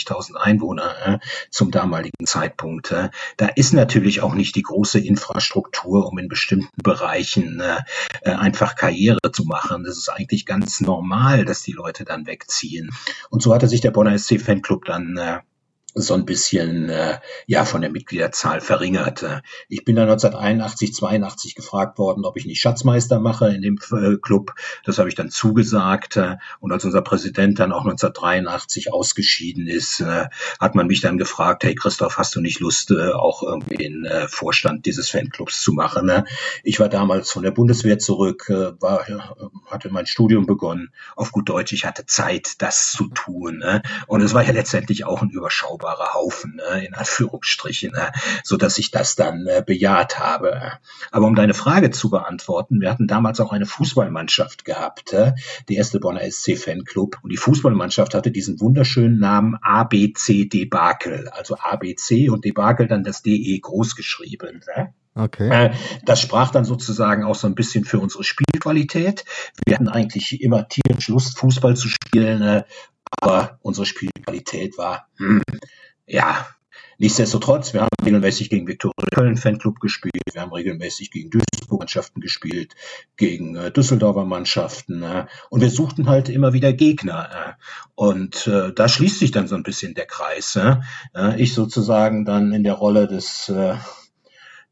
[0.06, 1.18] 140.000 Einwohner äh,
[1.50, 2.90] zum damaligen Zeitpunkt.
[2.92, 3.10] Äh.
[3.36, 7.80] Da ist natürlich auch nicht die große Infrastruktur, um in bestimmten Bereichen äh,
[8.22, 9.84] äh, einfach Karriere zu machen.
[9.84, 12.90] Das ist eigentlich ganz normal, dass die Leute dann wegziehen.
[13.30, 15.40] Und so hatte sich der Bonner SC Fanclub dann äh,
[15.94, 19.24] so ein bisschen äh, ja von der Mitgliederzahl verringert.
[19.68, 24.16] Ich bin dann 1981, 82 gefragt worden, ob ich nicht Schatzmeister mache in dem äh,
[24.16, 24.54] Club.
[24.84, 26.20] Das habe ich dann zugesagt.
[26.60, 30.26] Und als unser Präsident dann auch 1983 ausgeschieden ist, äh,
[30.60, 34.04] hat man mich dann gefragt, hey Christoph, hast du nicht Lust, äh, auch irgendwie den
[34.04, 36.06] äh, Vorstand dieses Fanclubs zu machen?
[36.06, 36.24] Ne?
[36.62, 39.18] Ich war damals von der Bundeswehr zurück, äh, war, äh,
[39.66, 40.92] hatte mein Studium begonnen.
[41.16, 43.58] Auf gut Deutsch, ich hatte Zeit, das zu tun.
[43.58, 43.82] Ne?
[44.06, 48.12] Und es war ja letztendlich auch ein überschaubarer überschaubarer Haufen, ne, in Anführungsstrichen, ne,
[48.42, 50.72] so dass ich das dann äh, bejaht habe.
[51.10, 55.32] Aber um deine Frage zu beantworten, wir hatten damals auch eine Fußballmannschaft gehabt, äh,
[55.68, 57.18] der erste Bonner SC Fanclub.
[57.22, 63.22] Und die Fußballmannschaft hatte diesen wunderschönen Namen ABC Debakel, also ABC und Debakel dann das
[63.22, 64.62] DE groß geschrieben.
[64.76, 64.94] Ne?
[65.14, 65.48] Okay.
[65.48, 65.70] Äh,
[66.04, 69.24] das sprach dann sozusagen auch so ein bisschen für unsere Spielqualität.
[69.66, 72.62] Wir hatten eigentlich immer tierisch Lust, Fußball zu spielen, äh,
[73.20, 75.42] aber unsere Spielqualität war, hm,
[76.06, 76.46] ja,
[76.98, 82.20] nichtsdestotrotz, wir haben regelmäßig gegen Viktoria Köln Fanclub gespielt, wir haben regelmäßig gegen Duisburg Mannschaften
[82.20, 82.74] gespielt,
[83.16, 87.28] gegen äh, Düsseldorfer Mannschaften äh, und wir suchten halt immer wieder Gegner.
[87.32, 87.52] Äh,
[87.94, 90.56] und äh, da schließt sich dann so ein bisschen der Kreis.
[90.56, 90.76] Äh,
[91.40, 93.74] ich sozusagen dann in der Rolle des äh,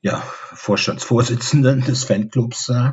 [0.07, 0.23] ja,
[0.55, 2.93] Vorstandsvorsitzenden des Fanclubs äh,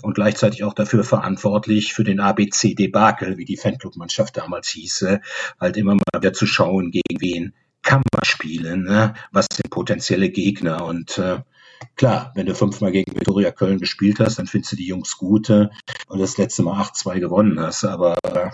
[0.00, 5.20] und gleichzeitig auch dafür verantwortlich für den ABC-Debakel, wie die Fanclubmannschaft damals hieße,
[5.60, 9.12] halt immer mal wieder zu schauen, gegen wen kann man spielen, ne?
[9.32, 11.40] was sind potenzielle Gegner und äh,
[11.96, 15.50] Klar, wenn du fünfmal gegen Viktoria Köln gespielt hast, dann findest du die Jungs gut
[15.50, 15.70] und
[16.08, 17.84] das letzte Mal 8-2 gewonnen hast.
[17.84, 18.50] Aber äh,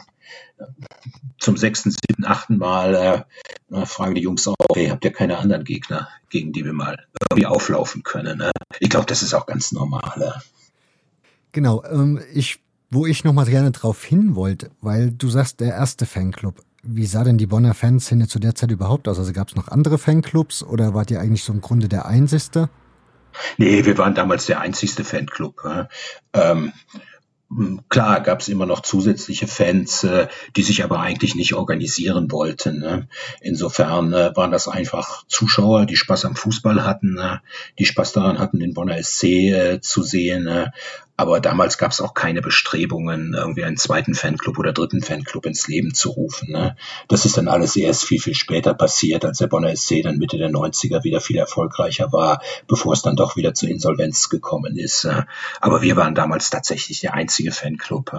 [1.39, 3.27] zum sechsten, siebten, achten Mal
[3.73, 6.99] äh, fragen die Jungs auch, hey, habt ihr keine anderen Gegner, gegen die wir mal
[7.31, 8.39] irgendwie auflaufen können?
[8.39, 8.53] Ne?
[8.79, 10.13] Ich glaube, das ist auch ganz normal.
[10.17, 10.35] Ne?
[11.53, 15.75] Genau, ähm, ich, wo ich noch mal gerne drauf hin wollte, weil du sagst, der
[15.75, 16.63] erste Fanclub.
[16.85, 19.19] Wie sah denn die Bonner Fanszene zu der Zeit überhaupt aus?
[19.19, 22.71] Also gab es noch andere Fanclubs oder wart ihr eigentlich so im Grunde der einzigste?
[23.57, 25.63] Nee, wir waren damals der einzigste Fanclub.
[26.33, 26.73] Ähm,
[27.91, 32.81] Klar gab es immer noch zusätzliche Fans, äh, die sich aber eigentlich nicht organisieren wollten.
[32.81, 33.09] Ne?
[33.41, 37.39] Insofern äh, waren das einfach Zuschauer, die Spaß am Fußball hatten, äh,
[37.79, 40.49] die Spaß daran hatten, den Bonner SC äh, zu sehen.
[41.23, 45.69] Aber damals gab es auch keine Bestrebungen, irgendwie einen zweiten Fanclub oder dritten Fanclub ins
[45.69, 46.51] Leben zu rufen.
[46.51, 46.75] Ne?
[47.07, 50.37] Das ist dann alles erst viel, viel später passiert, als der Bonner SC dann Mitte
[50.37, 55.09] der 90er wieder viel erfolgreicher war, bevor es dann doch wieder zur Insolvenz gekommen ist.
[55.61, 58.11] Aber wir waren damals tatsächlich der einzige Fanclub.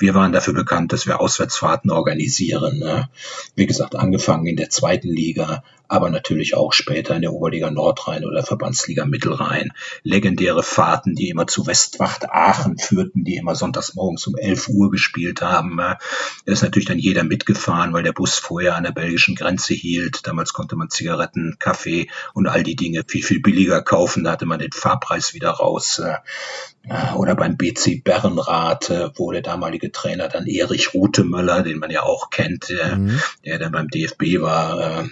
[0.00, 3.08] Wir waren dafür bekannt, dass wir Auswärtsfahrten organisieren.
[3.54, 8.24] Wie gesagt, angefangen in der zweiten Liga, aber natürlich auch später in der Oberliga Nordrhein
[8.24, 9.72] oder Verbandsliga Mittelrhein.
[10.02, 14.90] Legendäre Fahrten, die immer zu Westwacht Aachen führten, die immer sonntags morgens um 11 Uhr
[14.90, 15.78] gespielt haben.
[15.78, 15.98] Da
[16.44, 20.26] ist natürlich dann jeder mitgefahren, weil der Bus vorher an der belgischen Grenze hielt.
[20.26, 24.24] Damals konnte man Zigaretten, Kaffee und all die Dinge viel, viel billiger kaufen.
[24.24, 26.02] Da hatte man den Fahrpreis wieder raus.
[26.88, 32.02] Äh, oder beim BC Bernrath, wo der damalige Trainer dann Erich Rutemöller, den man ja
[32.02, 33.20] auch kennt, mhm.
[33.44, 35.04] der dann beim DFB war, äh,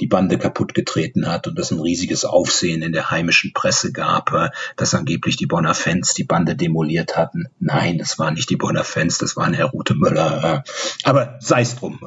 [0.00, 4.32] die Bande kaputt getreten hat und es ein riesiges Aufsehen in der heimischen Presse gab,
[4.32, 7.48] äh, dass angeblich die Bonner Fans die Bande demoliert hatten.
[7.58, 10.62] Nein, das waren nicht die Bonner Fans, das waren Herr Rutemöller.
[11.02, 12.00] Aber sei es drum.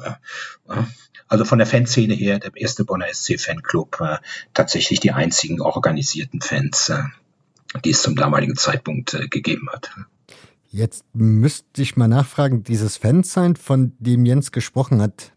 [1.27, 4.19] Also von der Fanszene her, der erste Bonner SC Fanclub,
[4.53, 6.91] tatsächlich die einzigen organisierten Fans
[7.83, 9.91] die es zum damaligen Zeitpunkt äh, gegeben hat.
[10.69, 15.33] Jetzt müsste ich mal nachfragen, dieses Fansign, von dem Jens gesprochen hat,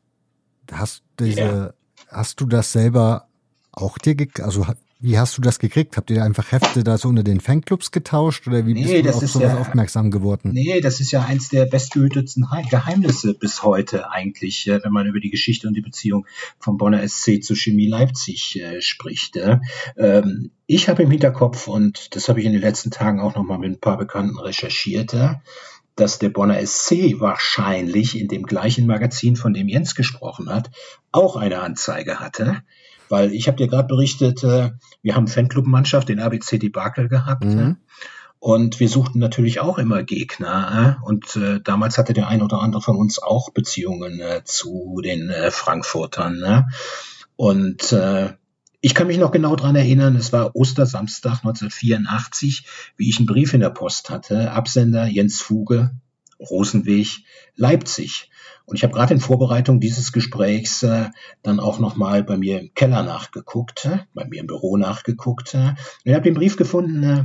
[0.70, 1.75] hast, diese, yeah.
[2.09, 3.29] hast du das selber
[3.73, 4.66] auch dir, also
[5.05, 5.99] wie hast du das gekriegt?
[5.99, 9.25] Habt ihr einfach Hefte da so unter den Fanclubs getauscht oder wie nee, bist du
[9.27, 10.53] auf sowas ja, aufmerksam geworden?
[10.55, 15.29] Nee, das ist ja eins der bestgehütetsten Geheimnisse bis heute eigentlich, wenn man über die
[15.29, 16.27] Geschichte und die Beziehung
[16.59, 19.38] vom Bonner SC zu Chemie Leipzig äh, spricht.
[19.99, 23.59] Ähm, ich habe im Hinterkopf, und das habe ich in den letzten Tagen auch nochmal
[23.59, 25.14] mit ein paar Bekannten recherchiert,
[25.97, 30.71] dass der Bonner SC wahrscheinlich in dem gleichen Magazin, von dem Jens gesprochen hat,
[31.12, 32.62] auch eine Anzeige hatte
[33.09, 34.71] weil ich habe dir gerade berichtet, äh,
[35.05, 37.45] wir haben Fanclub-Mannschaft, den ABC Debakel gehabt.
[37.45, 37.77] Mhm.
[38.38, 40.99] Und wir suchten natürlich auch immer Gegner.
[41.03, 45.01] Äh, und äh, damals hatte der ein oder andere von uns auch Beziehungen äh, zu
[45.05, 46.38] den äh, Frankfurtern.
[46.38, 46.67] Ne?
[47.37, 48.33] Und äh,
[48.81, 53.53] ich kann mich noch genau dran erinnern, es war Ostersamstag 1984, wie ich einen Brief
[53.53, 54.53] in der Post hatte.
[54.53, 55.90] Absender Jens Fuge,
[56.40, 57.25] Rosenweg,
[57.57, 58.31] Leipzig.
[58.66, 61.11] Und ich habe gerade in Vorbereitung dieses Gesprächs äh,
[61.42, 65.55] dann auch nochmal bei mir im Keller nachgeguckt, äh, bei mir im Büro nachgeguckt.
[65.55, 67.24] Äh, und ich habe den Brief gefunden, äh,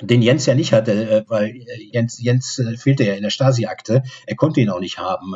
[0.00, 3.30] den Jens ja nicht hatte, äh, weil äh, Jens, Jens äh, fehlte ja in der
[3.30, 4.04] Stasi-Akte.
[4.26, 5.34] Er konnte ihn auch nicht haben,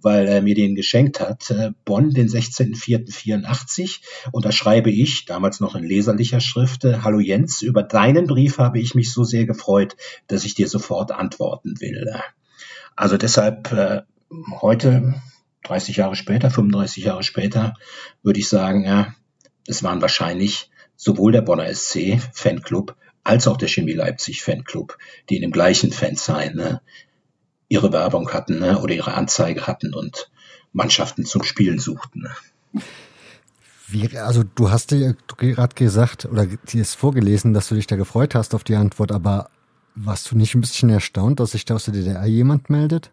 [0.00, 1.54] weil er mir den geschenkt hat.
[1.84, 4.00] Bonn, den 16.04.84.
[4.32, 8.80] Und da schreibe ich, damals noch in leserlicher Schrift, Hallo Jens, über deinen Brief habe
[8.80, 12.12] ich mich so sehr gefreut, dass ich dir sofort antworten will.
[12.96, 14.02] Also deshalb äh,
[14.60, 15.14] heute,
[15.64, 17.74] 30 Jahre später, 35 Jahre später,
[18.22, 19.14] würde ich sagen, ja,
[19.66, 25.36] es waren wahrscheinlich sowohl der Bonner SC Fanclub als auch der Chemie Leipzig Fanclub, die
[25.36, 26.80] in dem gleichen Fansign ne,
[27.68, 30.30] ihre Werbung hatten ne, oder ihre Anzeige hatten und
[30.72, 32.22] Mannschaften zum Spielen suchten.
[32.22, 32.82] Ne.
[33.88, 37.96] Wie, also du hast dir gerade gesagt oder dir ist vorgelesen, dass du dich da
[37.96, 39.50] gefreut hast auf die Antwort, aber
[39.94, 43.12] warst du nicht ein bisschen erstaunt, dass sich da aus der DDR jemand meldet?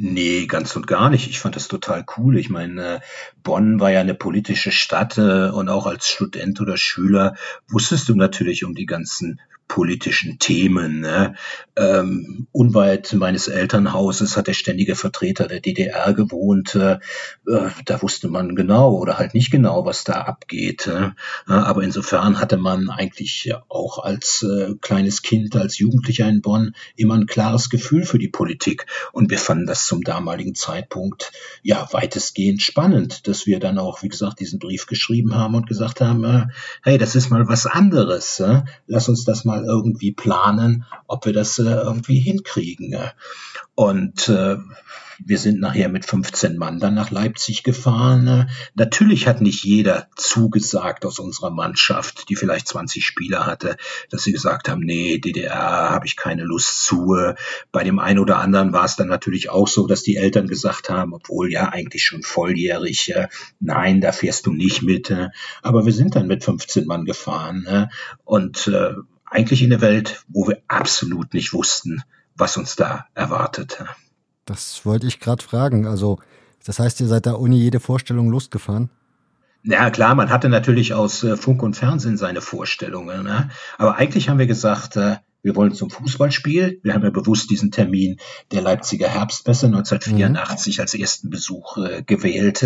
[0.00, 1.28] Nee, ganz und gar nicht.
[1.28, 2.38] Ich fand das total cool.
[2.38, 3.00] Ich meine,
[3.42, 7.34] Bonn war ja eine politische Stadt äh, und auch als Student oder Schüler
[7.66, 11.00] wusstest du natürlich um die ganzen politischen Themen.
[11.00, 11.34] Ne?
[11.76, 16.74] Ähm, unweit meines Elternhauses hat der ständige Vertreter der DDR gewohnt.
[16.74, 16.98] Äh,
[17.46, 20.86] äh, da wusste man genau oder halt nicht genau, was da abgeht.
[20.86, 21.10] Äh?
[21.46, 27.14] Aber insofern hatte man eigentlich auch als äh, kleines Kind, als Jugendlicher in Bonn immer
[27.14, 28.86] ein klares Gefühl für die Politik.
[29.12, 34.08] Und wir fanden das zum damaligen Zeitpunkt ja weitestgehend spannend, dass wir dann auch, wie
[34.08, 36.46] gesagt, diesen Brief geschrieben haben und gesagt haben, äh,
[36.82, 38.40] hey, das ist mal was anderes.
[38.40, 38.62] Äh?
[38.86, 42.96] Lass uns das mal irgendwie planen, ob wir das äh, irgendwie hinkriegen.
[43.74, 44.56] Und äh,
[45.24, 48.48] wir sind nachher mit 15 Mann dann nach Leipzig gefahren.
[48.74, 53.76] Natürlich hat nicht jeder zugesagt aus unserer Mannschaft, die vielleicht 20 Spieler hatte,
[54.10, 57.16] dass sie gesagt haben, nee, DDR habe ich keine Lust zu.
[57.72, 60.88] Bei dem einen oder anderen war es dann natürlich auch so, dass die Eltern gesagt
[60.88, 63.14] haben, obwohl ja eigentlich schon volljährig,
[63.58, 65.12] nein, da fährst du nicht mit.
[65.62, 67.90] Aber wir sind dann mit 15 Mann gefahren
[68.24, 68.94] und äh,
[69.30, 72.02] eigentlich in eine Welt, wo wir absolut nicht wussten,
[72.34, 73.84] was uns da erwartet.
[74.44, 75.86] Das wollte ich gerade fragen.
[75.86, 76.18] Also,
[76.64, 78.90] das heißt, ihr seid da ohne jede Vorstellung losgefahren?
[79.64, 83.24] Ja, klar, man hatte natürlich aus äh, Funk und Fernsehen seine Vorstellungen.
[83.24, 83.50] Ne?
[83.76, 86.80] Aber eigentlich haben wir gesagt, äh, wir wollen zum Fußballspiel.
[86.82, 88.18] Wir haben ja bewusst diesen Termin
[88.52, 90.80] der Leipziger Herbstmesse 1984 mhm.
[90.80, 92.64] als ersten Besuch äh, gewählt.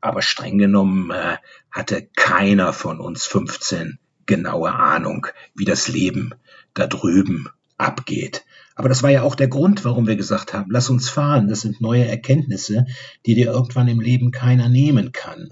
[0.00, 1.36] Aber streng genommen äh,
[1.70, 3.98] hatte keiner von uns 15
[4.32, 6.32] genaue Ahnung, wie das Leben
[6.72, 8.46] da drüben abgeht.
[8.74, 11.48] Aber das war ja auch der Grund, warum wir gesagt haben, lass uns fahren.
[11.48, 12.86] Das sind neue Erkenntnisse,
[13.26, 15.50] die dir irgendwann im Leben keiner nehmen kann.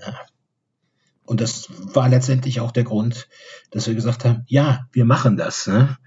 [1.24, 3.28] Und das war letztendlich auch der Grund,
[3.70, 5.66] dass wir gesagt haben, ja, wir machen das.
[5.66, 5.98] Ne?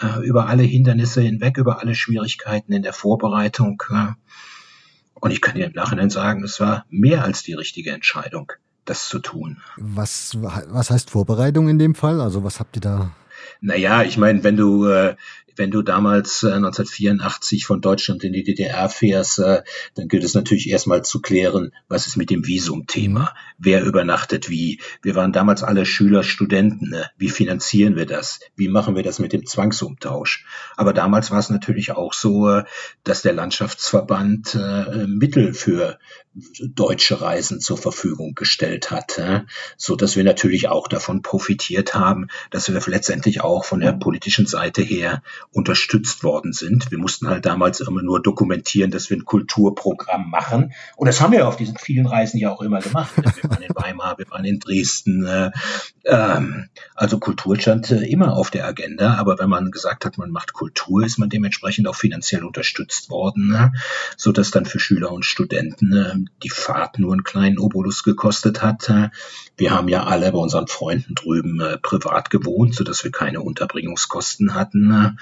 [0.00, 3.82] Äh, über alle Hindernisse hinweg, über alle Schwierigkeiten in der Vorbereitung.
[5.12, 8.50] Und ich kann dir im Nachhinein sagen, es war mehr als die richtige Entscheidung,
[8.84, 9.58] das zu tun.
[9.76, 12.20] Was, was heißt Vorbereitung in dem Fall?
[12.20, 13.10] Also was habt ihr da
[13.60, 15.16] naja, ich meine, wenn du äh,
[15.56, 19.62] wenn du damals äh, 1984 von Deutschland in die DDR fährst, äh,
[19.94, 23.34] dann gilt es natürlich erstmal zu klären, was ist mit dem Visumthema?
[23.58, 24.80] Wer übernachtet wie?
[25.02, 26.90] Wir waren damals alle Schüler, Studenten.
[26.90, 27.10] Ne?
[27.16, 28.40] Wie finanzieren wir das?
[28.56, 30.46] Wie machen wir das mit dem Zwangsumtausch?
[30.76, 32.64] Aber damals war es natürlich auch so, äh,
[33.04, 35.98] dass der Landschaftsverband äh, Mittel für
[36.60, 39.42] deutsche Reisen zur Verfügung gestellt hat, äh,
[39.76, 44.46] so dass wir natürlich auch davon profitiert haben, dass wir letztendlich auch von der politischen
[44.46, 46.90] Seite her unterstützt worden sind.
[46.90, 50.72] Wir mussten halt damals immer nur dokumentieren, dass wir ein Kulturprogramm machen.
[50.96, 53.12] Und das haben wir auf diesen vielen Reisen ja auch immer gemacht.
[53.16, 55.24] Wir waren in Weimar, wir waren in Dresden.
[55.26, 55.50] Äh,
[56.04, 59.14] ähm, also Kultur stand äh, immer auf der Agenda.
[59.14, 63.48] Aber wenn man gesagt hat, man macht Kultur, ist man dementsprechend auch finanziell unterstützt worden,
[63.48, 63.72] ne?
[64.16, 68.62] so dass dann für Schüler und Studenten äh, die Fahrt nur einen kleinen Obolus gekostet
[68.62, 68.92] hat.
[69.56, 74.54] Wir haben ja alle bei unseren Freunden drüben privat gewohnt, so dass wir keine Unterbringungskosten
[74.54, 75.16] hatten.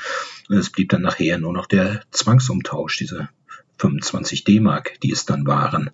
[0.48, 0.58] Ne?
[0.58, 3.28] Es blieb dann nachher nur noch der Zwangsumtausch, diese
[3.78, 5.90] 25 D-Mark, die es dann waren,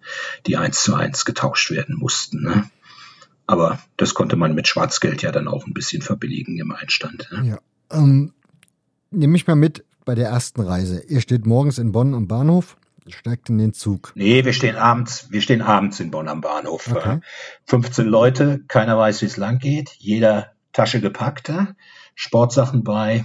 [0.46, 2.42] die eins zu eins getauscht werden mussten.
[2.42, 2.70] Ne?
[3.46, 7.28] Aber das konnte man mit Schwarzgeld ja dann auch ein bisschen verbilligen im Einstand.
[7.32, 7.48] Ne?
[7.48, 7.58] Ja.
[7.90, 8.34] Ähm,
[9.10, 11.02] nehme mich mal mit bei der ersten Reise.
[11.08, 12.76] Ihr steht morgens in Bonn am Bahnhof,
[13.08, 14.12] steigt in den Zug.
[14.14, 16.90] Nee, wir stehen abends, wir stehen abends in Bonn am Bahnhof.
[16.90, 17.20] Okay.
[17.66, 21.50] 15 Leute, keiner weiß, wie es lang geht, jeder Tasche gepackt,
[22.14, 23.24] Sportsachen bei,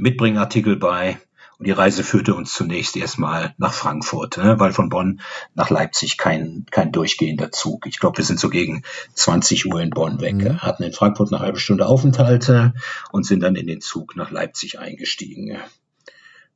[0.00, 1.18] Mitbringartikel bei.
[1.58, 5.20] Und die Reise führte uns zunächst erstmal nach Frankfurt, ne, weil von Bonn
[5.54, 7.86] nach Leipzig kein, kein durchgehender Zug.
[7.86, 8.82] Ich glaube, wir sind so gegen
[9.12, 10.36] 20 Uhr in Bonn weg.
[10.36, 10.62] Mhm.
[10.62, 12.72] Hatten in Frankfurt eine halbe Stunde Aufenthalte
[13.12, 15.58] und sind dann in den Zug nach Leipzig eingestiegen.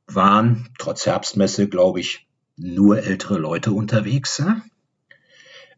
[0.07, 2.25] Waren trotz Herbstmesse, glaube ich,
[2.57, 4.41] nur ältere Leute unterwegs.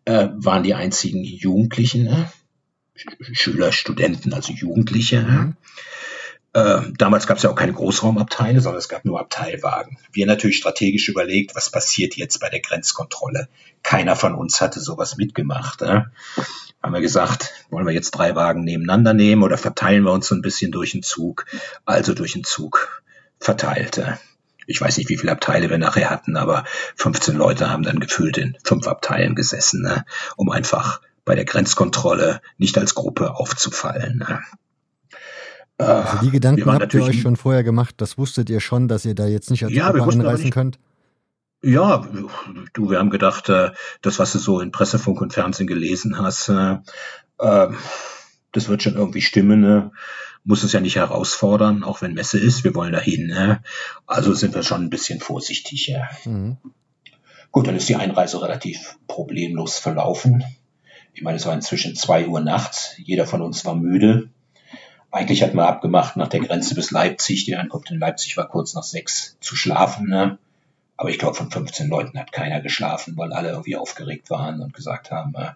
[0.05, 2.25] Äh, waren die einzigen Jugendlichen, äh,
[3.33, 5.21] Schüler, Studenten, also Jugendliche.
[5.21, 5.57] Mhm.
[6.57, 9.99] Äh, damals gab es ja auch keine Großraumabteile, sondern es gab nur Abteilwagen.
[10.11, 13.47] Wir natürlich strategisch überlegt, was passiert jetzt bei der Grenzkontrolle.
[13.83, 15.83] Keiner von uns hatte sowas mitgemacht.
[15.83, 16.01] Äh?
[16.81, 20.33] Haben wir gesagt, wollen wir jetzt drei Wagen nebeneinander nehmen oder verteilen wir uns so
[20.33, 21.45] ein bisschen durch den Zug?
[21.85, 23.03] Also durch den Zug
[23.39, 24.17] verteilte.
[24.65, 26.63] Ich weiß nicht, wie viele Abteile wir nachher hatten, aber
[26.95, 30.05] 15 Leute haben dann gefühlt in fünf Abteilen gesessen, ne?
[30.37, 34.17] um einfach bei der Grenzkontrolle nicht als Gruppe aufzufallen.
[34.27, 34.39] Ne?
[35.77, 39.13] Also die Gedanken habt ihr euch schon vorher gemacht, das wusstet ihr schon, dass ihr
[39.13, 40.79] da jetzt nicht als ja, Gruppe anreisen könnt?
[41.61, 42.07] Ja,
[42.73, 46.49] du, wir haben gedacht, äh, das, was du so in Pressefunk und Fernsehen gelesen hast,
[46.49, 46.77] äh,
[47.39, 47.77] ähm,
[48.51, 49.61] das wird schon irgendwie stimmen.
[49.61, 49.91] Ne?
[50.43, 53.27] Muss es ja nicht herausfordern, auch wenn Messe ist, wir wollen dahin.
[53.27, 53.61] Ne?
[54.05, 55.87] Also sind wir schon ein bisschen vorsichtig.
[55.87, 56.09] Ja.
[56.25, 56.57] Mhm.
[57.51, 60.43] Gut, dann ist die Einreise relativ problemlos verlaufen.
[61.13, 64.29] Ich meine, es war inzwischen zwei Uhr nachts, jeder von uns war müde.
[65.17, 68.73] Eigentlich hat man abgemacht, nach der Grenze bis Leipzig, die Ankunft in Leipzig war kurz
[68.75, 70.07] nach sechs, zu schlafen.
[70.07, 70.37] Ne?
[70.95, 74.73] Aber ich glaube, von 15 Leuten hat keiner geschlafen, weil alle irgendwie aufgeregt waren und
[74.73, 75.51] gesagt haben, äh,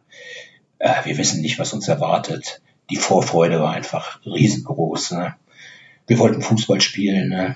[0.80, 2.62] äh, wir wissen nicht, was uns erwartet.
[2.90, 5.12] Die Vorfreude war einfach riesengroß.
[5.12, 5.36] Ne?
[6.08, 7.30] Wir wollten Fußball spielen.
[7.30, 7.56] Ne?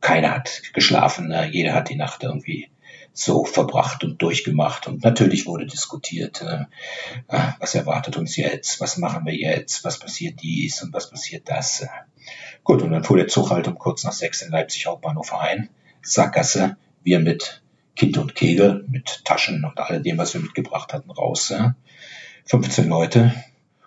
[0.00, 1.28] Keiner hat geschlafen.
[1.28, 1.48] Ne?
[1.50, 2.68] Jeder hat die Nacht irgendwie
[3.12, 4.86] so verbracht und durchgemacht.
[4.86, 6.64] Und natürlich wurde diskutiert, äh,
[7.28, 11.48] äh, was erwartet uns jetzt, was machen wir jetzt, was passiert dies und was passiert
[11.48, 11.86] das.
[12.64, 15.68] Gut, und dann fuhr der Zug halt um kurz nach sechs in Leipzig Hauptbahnhof ein.
[16.02, 17.62] Sackgasse, wir mit
[17.96, 21.52] Kind und Kegel, mit Taschen und all dem, was wir mitgebracht hatten, raus.
[22.46, 23.34] 15 Leute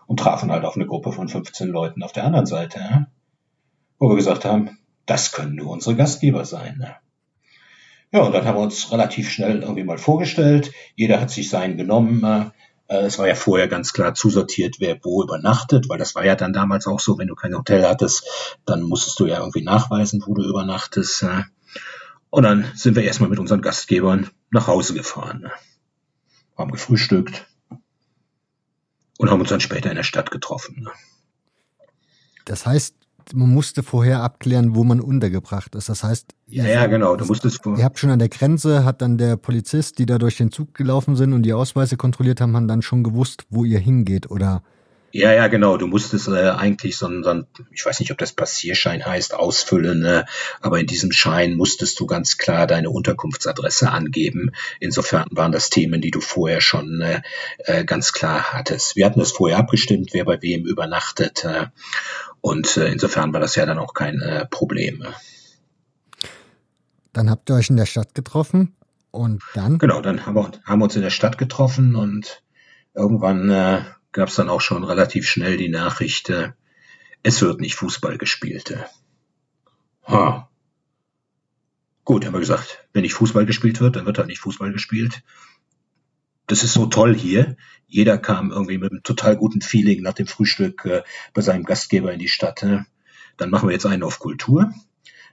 [0.07, 3.07] und trafen halt auf eine Gruppe von 15 Leuten auf der anderen Seite,
[3.99, 6.87] wo wir gesagt haben, das können nur unsere Gastgeber sein.
[8.13, 10.71] Ja, und dann haben wir uns relativ schnell irgendwie mal vorgestellt.
[10.95, 12.23] Jeder hat sich seinen genommen.
[12.23, 12.51] Äh,
[12.95, 16.53] es war ja vorher ganz klar zusortiert, wer wo übernachtet, weil das war ja dann
[16.53, 20.35] damals auch so, wenn du kein Hotel hattest, dann musstest du ja irgendwie nachweisen, wo
[20.35, 21.23] du übernachtest.
[21.23, 21.41] Äh.
[22.29, 25.49] Und dann sind wir erstmal mit unseren Gastgebern nach Hause gefahren.
[26.55, 27.47] Haben gefrühstückt
[29.17, 30.83] und haben uns dann später in der Stadt getroffen.
[30.83, 30.91] Ne?
[32.45, 32.95] Das heißt,
[33.33, 35.89] man musste vorher abklären, wo man untergebracht ist.
[35.89, 37.15] Das heißt, ja, ja, genau.
[37.15, 40.37] Du musstest ihr habt schon an der Grenze, hat dann der Polizist, die da durch
[40.37, 43.79] den Zug gelaufen sind und die Ausweise kontrolliert haben, haben dann schon gewusst, wo ihr
[43.79, 44.63] hingeht, oder?
[45.15, 45.77] Ja, ja, genau.
[45.77, 49.35] Du musstest äh, eigentlich so ein, so ein, ich weiß nicht, ob das Passierschein heißt,
[49.35, 50.25] ausfüllen, ne?
[50.59, 54.49] aber in diesem Schein musstest du ganz klar deine Unterkunftsadresse angeben.
[54.79, 57.21] Insofern waren das Themen, die du vorher schon äh,
[57.59, 58.95] äh ganz klar hattest.
[58.95, 61.45] Wir hatten das vorher abgestimmt, wer bei wem übernachtet.
[61.45, 61.67] Äh,
[62.41, 65.05] und äh, insofern war das ja dann auch kein äh, Problem.
[67.13, 68.75] Dann habt ihr euch in der Stadt getroffen
[69.11, 69.77] und dann?
[69.77, 72.41] Genau, dann haben wir, haben wir uns in der Stadt getroffen und
[72.95, 73.83] irgendwann äh,
[74.13, 76.51] gab es dann auch schon relativ schnell die Nachricht, äh,
[77.23, 78.71] es wird nicht Fußball gespielt.
[78.71, 78.83] Äh.
[80.07, 80.49] Ha.
[82.05, 85.23] Gut, haben wir gesagt, wenn nicht Fußball gespielt wird, dann wird halt nicht Fußball gespielt
[86.47, 87.55] das ist so toll hier.
[87.87, 91.03] Jeder kam irgendwie mit einem total guten Feeling nach dem Frühstück äh,
[91.33, 92.63] bei seinem Gastgeber in die Stadt.
[92.63, 92.85] Ne?
[93.37, 94.73] Dann machen wir jetzt einen auf Kultur,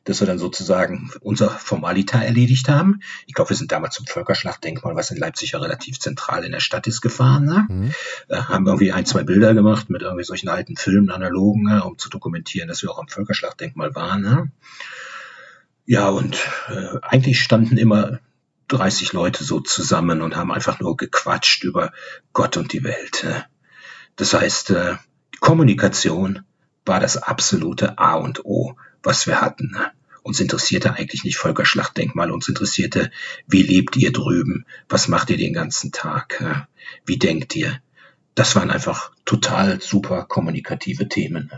[0.05, 3.01] dass wir dann sozusagen unser Formalita erledigt haben.
[3.27, 6.61] Ich glaube, wir sind damals zum Völkerschlachtdenkmal, was in Leipzig ja relativ zentral in der
[6.61, 7.45] Stadt ist, gefahren.
[7.45, 7.67] Ne?
[7.69, 7.95] Mhm.
[8.29, 11.85] Äh, haben irgendwie ein, zwei Bilder gemacht mit irgendwie solchen alten Filmen, analogen, ne?
[11.85, 14.23] um zu dokumentieren, dass wir auch am Völkerschlachtdenkmal waren.
[14.23, 14.53] Ne?
[15.87, 16.37] Ja, und
[16.69, 18.21] äh, eigentlich standen immer
[18.69, 21.93] 30 Leute so zusammen und haben einfach nur gequatscht über
[22.33, 23.27] Gott und die Welt.
[24.17, 24.97] Das heißt, äh,
[25.41, 26.45] Kommunikation
[26.91, 28.75] war das absolute A und O,
[29.05, 29.77] was wir hatten.
[30.25, 33.13] Uns interessierte eigentlich nicht Völkerschlachtdenkmal, uns interessierte,
[33.47, 36.69] wie lebt ihr drüben, was macht ihr den ganzen Tag,
[37.07, 37.79] wie denkt ihr.
[38.35, 41.53] Das waren einfach total super kommunikative Themen.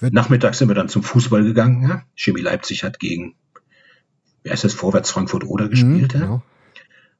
[0.00, 2.02] Nachmittags sind wir dann zum Fußball gegangen.
[2.16, 3.36] Chemie Leipzig hat gegen
[4.42, 6.12] wie heißt das, Vorwärts Frankfurt Oder gespielt.
[6.14, 6.42] Mhm, genau.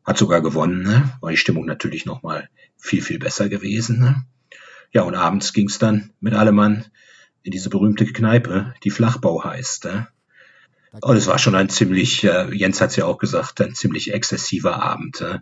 [0.05, 1.13] Hat sogar gewonnen, ne?
[1.21, 4.01] war die Stimmung natürlich nochmal viel, viel besser gewesen.
[4.01, 4.25] Ne?
[4.93, 6.87] Ja, und abends ging's dann mit Allemann
[7.45, 9.85] in diese berühmte Kneipe, die Flachbau heißt.
[9.85, 10.09] Ne?
[11.01, 14.83] Und es war schon ein ziemlich, äh, Jens hat's ja auch gesagt, ein ziemlich exzessiver
[14.83, 15.21] Abend.
[15.21, 15.39] Äh.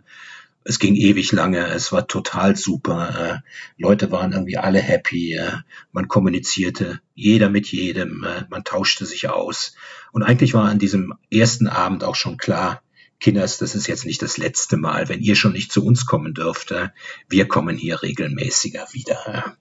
[0.65, 3.41] Es ging ewig lange, es war total super.
[3.43, 5.57] Äh, Leute waren irgendwie alle happy, äh,
[5.91, 9.75] man kommunizierte, jeder mit jedem, äh, man tauschte sich aus.
[10.11, 12.81] Und eigentlich war an diesem ersten Abend auch schon klar,
[13.19, 16.33] Kinders, das ist jetzt nicht das letzte Mal, wenn ihr schon nicht zu uns kommen
[16.33, 16.71] dürft.
[16.71, 16.89] Äh,
[17.29, 19.57] wir kommen hier regelmäßiger wieder.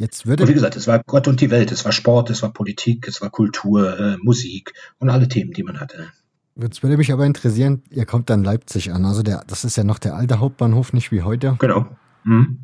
[0.00, 2.42] Jetzt würde und wie gesagt, es war Gott und die Welt, es war Sport, es
[2.42, 6.08] war Politik, es war Kultur, äh, Musik und alle Themen, die man hatte.
[6.56, 9.04] Jetzt würde mich aber interessieren, ihr kommt dann Leipzig an.
[9.04, 11.56] Also der, das ist ja noch der alte Hauptbahnhof, nicht wie heute.
[11.58, 11.86] Genau.
[12.24, 12.60] Mhm.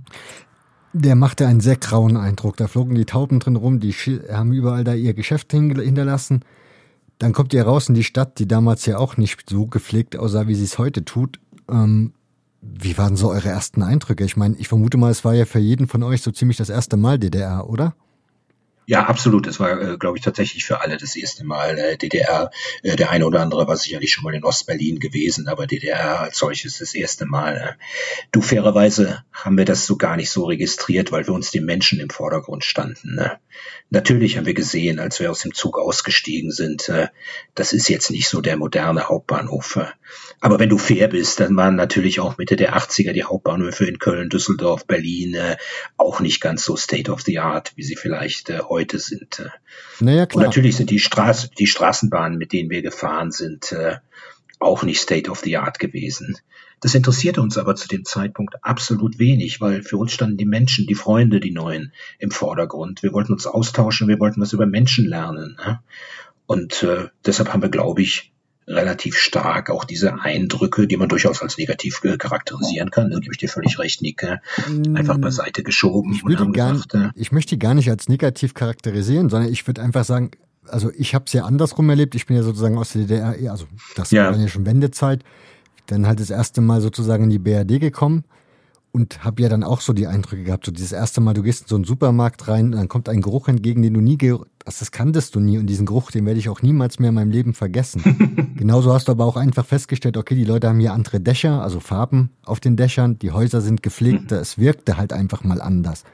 [0.95, 2.57] Der machte einen sehr grauen Eindruck.
[2.57, 6.43] Da flogen die Tauben drin rum, die haben überall da ihr Geschäft hinterlassen.
[7.19, 10.49] Dann kommt ihr raus in die Stadt, die damals ja auch nicht so gepflegt aussah,
[10.49, 11.39] wie sie es heute tut.
[11.71, 12.15] Ähm,
[12.75, 14.25] wie waren so eure ersten Eindrücke?
[14.25, 16.69] Ich meine, ich vermute mal, es war ja für jeden von euch so ziemlich das
[16.69, 17.95] erste Mal DDR, oder?
[18.89, 19.49] Ja, absolut.
[19.49, 22.51] Es war, äh, glaube ich, tatsächlich für alle das erste Mal äh, DDR.
[22.85, 26.39] Äh, der eine oder andere war sicherlich schon mal in Ostberlin gewesen, aber DDR als
[26.39, 27.57] solches das erste Mal.
[27.57, 27.85] Äh.
[28.31, 31.99] Du, fairerweise haben wir das so gar nicht so registriert, weil wir uns die Menschen
[31.99, 33.17] im Vordergrund standen.
[33.17, 33.41] Ne?
[33.91, 37.09] Natürlich haben wir gesehen, als wir aus dem Zug ausgestiegen sind, äh,
[37.55, 39.79] das ist jetzt nicht so der moderne Hauptbahnhof.
[40.41, 43.99] Aber wenn du fair bist, dann waren natürlich auch Mitte der 80er die Hauptbahnhöfe in
[43.99, 45.57] Köln, Düsseldorf, Berlin äh,
[45.97, 49.49] auch nicht ganz so state of the art, wie sie vielleicht äh, heute sind.
[50.01, 50.43] Naja, klar.
[50.43, 53.75] Und natürlich sind die, Straß, die Straßenbahnen, mit denen wir gefahren sind,
[54.59, 56.37] auch nicht State of the Art gewesen.
[56.81, 60.87] Das interessierte uns aber zu dem Zeitpunkt absolut wenig, weil für uns standen die Menschen,
[60.87, 63.03] die Freunde, die Neuen im Vordergrund.
[63.03, 65.57] Wir wollten uns austauschen, wir wollten was über Menschen lernen.
[65.65, 65.81] Ne?
[66.47, 68.33] Und äh, deshalb haben wir, glaube ich,
[68.69, 73.11] relativ stark auch diese Eindrücke, die man durchaus als negativ charakterisieren kann.
[73.11, 74.27] Da gebe ich dir völlig recht, Nick.
[74.95, 76.13] Einfach beiseite geschoben.
[76.13, 79.67] Ich, würde gar, gesagt, äh, ich möchte die gar nicht als negativ charakterisieren, sondern ich
[79.67, 80.33] würde einfach sagen,
[80.67, 82.17] also ich habe es ja andersrum erlebt.
[82.17, 84.33] Ich bin ja sozusagen aus der DDR, also das ja.
[84.33, 85.23] war ja schon Wendezeit.
[85.87, 88.25] Dann halt das erste Mal sozusagen in die BRD gekommen
[88.97, 91.65] und habe ja dann auch so die Eindrücke gehabt, so dieses erste Mal, du gehst
[91.65, 94.79] in so einen Supermarkt rein und dann kommt ein Geruch entgegen, den du nie, das,
[94.79, 97.31] das kanntest du nie und diesen Geruch, den werde ich auch niemals mehr in meinem
[97.31, 98.55] Leben vergessen.
[98.57, 101.79] Genauso hast du aber auch einfach festgestellt, okay, die Leute haben hier andere Dächer, also
[101.79, 106.05] Farben auf den Dächern, die Häuser sind gepflegter, es wirkte halt einfach mal anders.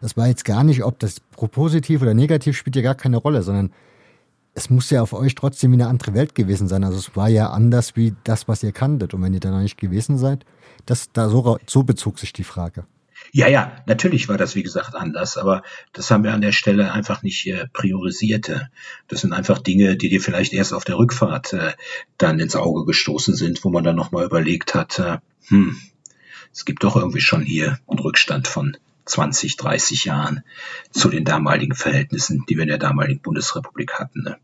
[0.00, 3.42] Das war jetzt gar nicht, ob das positiv oder negativ spielt ja gar keine Rolle,
[3.42, 3.70] sondern
[4.60, 6.84] es muss ja auf euch trotzdem wie eine andere Welt gewesen sein.
[6.84, 9.14] Also es war ja anders wie das, was ihr kanntet.
[9.14, 10.44] Und wenn ihr da noch nicht gewesen seid,
[10.86, 12.84] das, da so, so bezog sich die Frage.
[13.32, 16.92] Ja, ja, natürlich war das, wie gesagt, anders, aber das haben wir an der Stelle
[16.92, 18.50] einfach nicht äh, priorisiert.
[19.08, 21.72] Das sind einfach Dinge, die dir vielleicht erst auf der Rückfahrt äh,
[22.18, 25.76] dann ins Auge gestoßen sind, wo man dann nochmal überlegt hat, äh, hm,
[26.52, 28.76] es gibt doch irgendwie schon hier einen Rückstand von
[29.10, 30.42] 20, 30 Jahren
[30.90, 34.22] zu den damaligen Verhältnissen, die wir in der damaligen Bundesrepublik hatten.
[34.22, 34.36] Ne?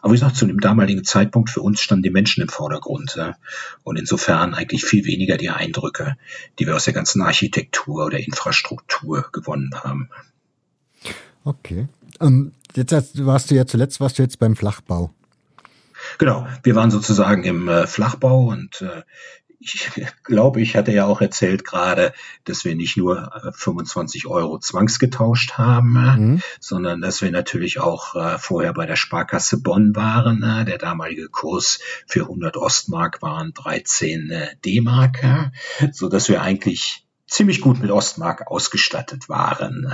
[0.00, 3.18] Aber wie gesagt, zu dem damaligen Zeitpunkt für uns standen die Menschen im Vordergrund.
[3.82, 6.16] Und insofern eigentlich viel weniger die Eindrücke,
[6.58, 10.08] die wir aus der ganzen Architektur oder Infrastruktur gewonnen haben.
[11.44, 11.88] Okay.
[12.20, 12.92] Ähm, jetzt
[13.26, 15.12] warst du ja zuletzt, warst du jetzt beim Flachbau.
[16.18, 19.02] Genau, wir waren sozusagen im äh, Flachbau und äh,
[19.60, 19.90] ich
[20.24, 22.12] glaube, ich hatte ja auch erzählt gerade,
[22.44, 26.42] dass wir nicht nur 25 äh, Euro zwangsgetauscht haben, äh, mhm.
[26.58, 30.40] sondern dass wir natürlich auch äh, vorher bei der Sparkasse Bonn waren.
[30.40, 34.32] Der damalige Kurs für 100 Ostmark waren 13
[34.64, 35.22] D-Mark,
[35.92, 39.92] so dass wir eigentlich ziemlich gut mit Ostmark ausgestattet waren.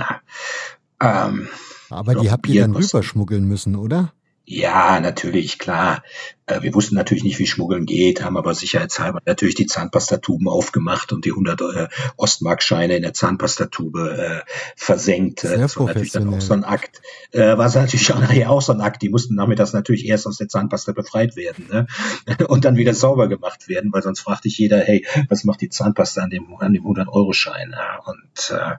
[1.01, 1.49] Ähm,
[1.89, 4.13] Aber die habt ihr dann rüberschmuggeln müssen, oder?
[4.49, 6.03] Ja, natürlich, klar.
[6.45, 11.11] Äh, wir wussten natürlich nicht, wie Schmuggeln geht, haben aber sicherheitshalber natürlich die Zahnpastatuben aufgemacht
[11.11, 15.41] und die 100 äh, Ostmarkscheine in der Zahnpastatube äh, versenkt.
[15.41, 17.01] Sehr das war natürlich dann auch so ein Akt.
[17.33, 18.13] Äh, war natürlich
[18.47, 19.01] auch so ein Akt.
[19.01, 21.87] Die mussten nachmittags natürlich erst aus der Zahnpasta befreit werden ne?
[22.47, 25.69] und dann wieder sauber gemacht werden, weil sonst fragte ich jeder, hey, was macht die
[25.69, 27.75] Zahnpasta an dem, an dem 100-Euro-Schein?
[27.75, 27.99] Ja?
[28.05, 28.75] Und äh,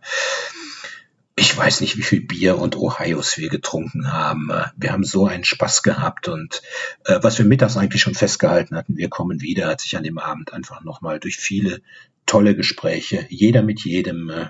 [1.39, 4.51] ich weiß nicht, wie viel Bier und Ohios wir getrunken haben.
[4.51, 6.63] Äh, wir haben so einen Spaß gehabt und
[7.05, 10.19] äh, was wir mittags eigentlich schon festgehalten hatten, wir kommen wieder, hat sich an dem
[10.19, 11.81] Abend einfach nochmal durch viele
[12.27, 14.47] tolle Gespräche, jeder mit jedem äh,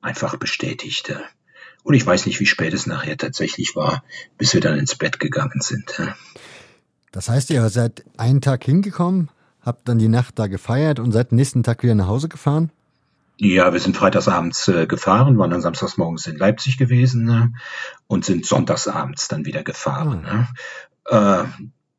[0.00, 1.22] einfach bestätigte.
[1.82, 4.04] Und ich weiß nicht, wie spät es nachher tatsächlich war,
[4.38, 6.00] bis wir dann ins Bett gegangen sind.
[7.12, 9.28] Das heißt, ihr seid einen Tag hingekommen,
[9.60, 12.70] habt dann die Nacht da gefeiert und seid nächsten Tag wieder nach Hause gefahren?
[13.36, 17.52] Ja, wir sind freitagsabends äh, gefahren, waren dann samstagsmorgens in Leipzig gewesen ne,
[18.06, 20.20] und sind sonntagsabends dann wieder gefahren.
[20.20, 20.24] Mhm.
[20.24, 20.48] Ne.
[21.06, 21.44] Äh,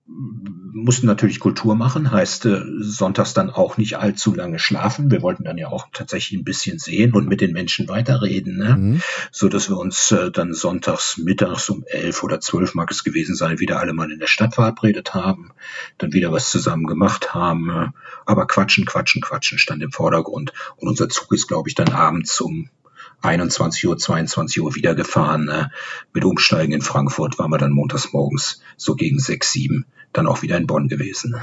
[0.08, 5.10] mussten natürlich Kultur machen, heißt äh, sonntags dann auch nicht allzu lange schlafen.
[5.10, 8.76] Wir wollten dann ja auch tatsächlich ein bisschen sehen und mit den Menschen weiterreden, ne?
[8.78, 9.02] Mhm.
[9.32, 13.36] so dass wir uns äh, dann sonntags mittags um elf oder zwölf mag es gewesen
[13.36, 15.52] sein, wieder alle mal in der Stadt verabredet haben,
[15.98, 17.70] dann wieder was zusammen gemacht haben.
[17.70, 17.88] Äh,
[18.28, 22.40] aber quatschen, quatschen, quatschen stand im Vordergrund und unser Zug ist, glaube ich, dann abends
[22.42, 22.70] um
[23.22, 25.50] 21 Uhr, 22 Uhr wieder gefahren.
[25.50, 25.66] Äh,
[26.14, 30.42] mit Umsteigen in Frankfurt waren wir dann montags morgens so gegen 6, 7 dann auch
[30.42, 31.36] wieder in Bonn gewesen.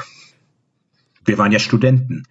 [1.24, 2.24] Wir waren ja Studenten.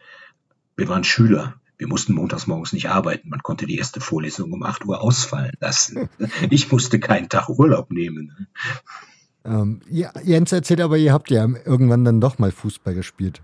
[0.76, 1.56] Wir waren Schüler.
[1.78, 3.30] Wir mussten montags morgens nicht arbeiten.
[3.30, 6.10] Man konnte die erste Vorlesung um 8 Uhr ausfallen lassen.
[6.50, 8.48] Ich musste keinen Tag Urlaub nehmen.
[9.44, 13.42] Ähm, ja, Jens erzählt aber, ihr habt ja irgendwann dann doch mal Fußball gespielt.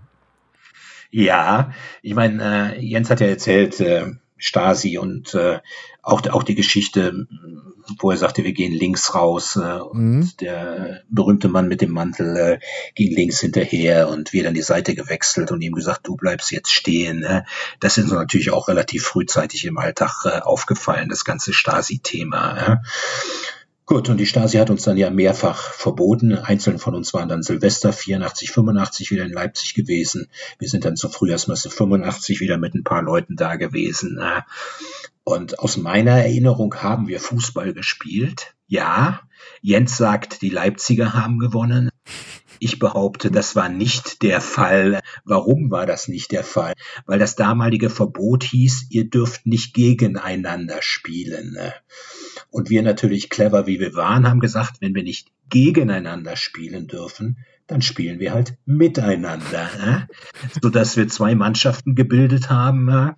[1.10, 1.72] Ja,
[2.02, 5.60] ich meine, äh, Jens hat ja erzählt, äh, Stasi und äh,
[6.02, 7.26] auch, auch die Geschichte,
[7.98, 10.32] wo er sagte, wir gehen links raus äh, und mhm.
[10.40, 12.58] der berühmte Mann mit dem Mantel äh,
[12.94, 16.72] ging links hinterher und wir dann die Seite gewechselt und ihm gesagt, du bleibst jetzt
[16.72, 17.24] stehen.
[17.24, 17.42] Äh.
[17.80, 22.56] Das ist uns natürlich auch relativ frühzeitig im Alltag äh, aufgefallen, das ganze Stasi-Thema.
[22.56, 22.76] Äh.
[23.88, 26.34] Gut, und die Stasi hat uns dann ja mehrfach verboten.
[26.34, 30.28] Einzelne von uns waren dann Silvester 84, 85 wieder in Leipzig gewesen.
[30.58, 34.20] Wir sind dann zur Frühjahrsmesse 85 wieder mit ein paar Leuten da gewesen.
[35.24, 38.54] Und aus meiner Erinnerung haben wir Fußball gespielt.
[38.66, 39.22] Ja,
[39.62, 41.88] Jens sagt, die Leipziger haben gewonnen.
[42.58, 45.00] Ich behaupte, das war nicht der Fall.
[45.24, 46.74] Warum war das nicht der Fall?
[47.06, 51.56] Weil das damalige Verbot hieß, ihr dürft nicht gegeneinander spielen.
[52.50, 57.38] Und wir natürlich clever wie wir waren, haben gesagt, wenn wir nicht gegeneinander spielen dürfen,
[57.66, 60.50] dann spielen wir halt miteinander, äh?
[60.62, 63.12] sodass wir zwei Mannschaften gebildet haben, äh?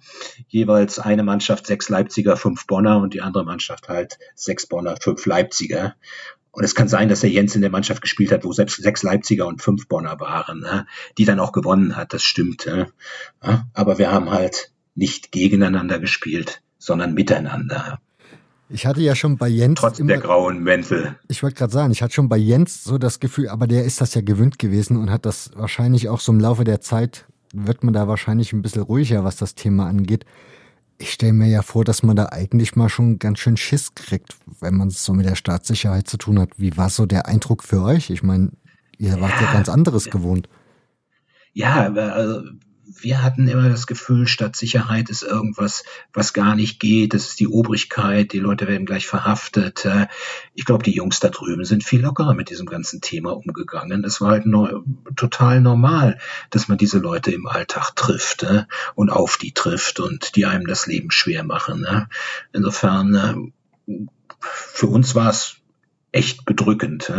[0.49, 5.25] jeweils eine Mannschaft sechs Leipziger, fünf Bonner und die andere Mannschaft halt sechs Bonner, fünf
[5.25, 5.95] Leipziger.
[6.51, 9.05] Und es kann sein, dass der Jens in der Mannschaft gespielt hat, wo selbst sechs
[9.05, 10.83] Leipziger und fünf Bonner waren, äh?
[11.17, 12.69] die dann auch gewonnen hat, das stimmt.
[13.73, 18.01] Aber wir haben halt nicht gegeneinander gespielt, sondern miteinander.
[18.73, 19.81] Ich hatte ja schon bei Jens.
[19.81, 21.17] Trotz immer, der grauen Mäntel.
[21.29, 24.01] Ich wollte gerade sagen, ich hatte schon bei Jens so das Gefühl, aber der ist
[24.01, 27.83] das ja gewöhnt gewesen und hat das wahrscheinlich auch so im Laufe der Zeit, wird
[27.83, 30.25] man da wahrscheinlich ein bisschen ruhiger, was das Thema angeht.
[30.99, 34.37] Ich stelle mir ja vor, dass man da eigentlich mal schon ganz schön Schiss kriegt,
[34.61, 36.51] wenn man es so mit der Staatssicherheit zu tun hat.
[36.57, 38.11] Wie war so der Eindruck für euch?
[38.11, 38.51] Ich meine,
[38.99, 40.49] ihr wart ja, ja ganz anderes gewohnt.
[41.55, 42.43] Ja, also
[43.03, 47.15] wir hatten immer das Gefühl, Stadtsicherheit ist irgendwas, was gar nicht geht.
[47.15, 49.85] Das ist die Obrigkeit, die Leute werden gleich verhaftet.
[49.85, 50.07] Äh,
[50.55, 54.05] ich glaube, die Jungs da drüben sind viel lockerer mit diesem ganzen Thema umgegangen.
[54.05, 54.81] Es war halt neu,
[55.17, 56.19] total normal,
[56.51, 60.67] dass man diese Leute im Alltag trifft äh, und auf die trifft und die einem
[60.67, 61.81] das Leben schwer machen.
[61.81, 62.09] Ne?
[62.53, 63.15] Insofern,
[63.87, 63.97] äh,
[64.41, 65.60] für uns war es
[66.13, 67.13] echt bedrückend,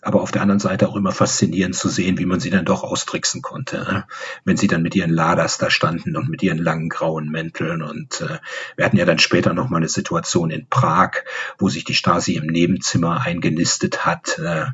[0.00, 2.84] aber auf der anderen Seite auch immer faszinierend zu sehen, wie man sie dann doch
[2.84, 4.06] austricksen konnte,
[4.44, 8.22] wenn sie dann mit ihren Laders da standen und mit ihren langen grauen Mänteln und
[8.22, 8.38] äh,
[8.76, 11.24] wir hatten ja dann später noch mal eine Situation in Prag,
[11.58, 14.66] wo sich die Stasi im Nebenzimmer eingenistet hat äh,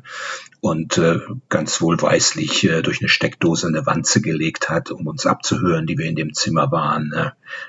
[0.67, 5.97] und äh, ganz wohlweislich durch eine Steckdose eine Wanze gelegt hat, um uns abzuhören, die
[5.97, 7.13] wir in dem Zimmer waren.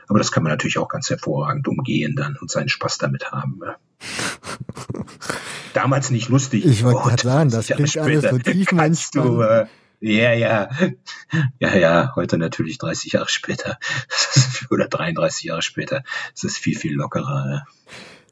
[0.09, 3.61] aber das kann man natürlich auch ganz hervorragend umgehen dann und seinen Spaß damit haben.
[5.75, 6.65] Damals nicht lustig.
[6.65, 8.69] Ich wollte gerade sagen, das klingt alles so tief
[9.15, 9.67] du, äh,
[10.01, 10.69] Ja, ja.
[11.61, 13.79] Ja, ja, heute natürlich 30 Jahre später.
[14.71, 16.05] Oder 33 Jahre später.
[16.35, 17.65] Es ist viel, viel lockerer.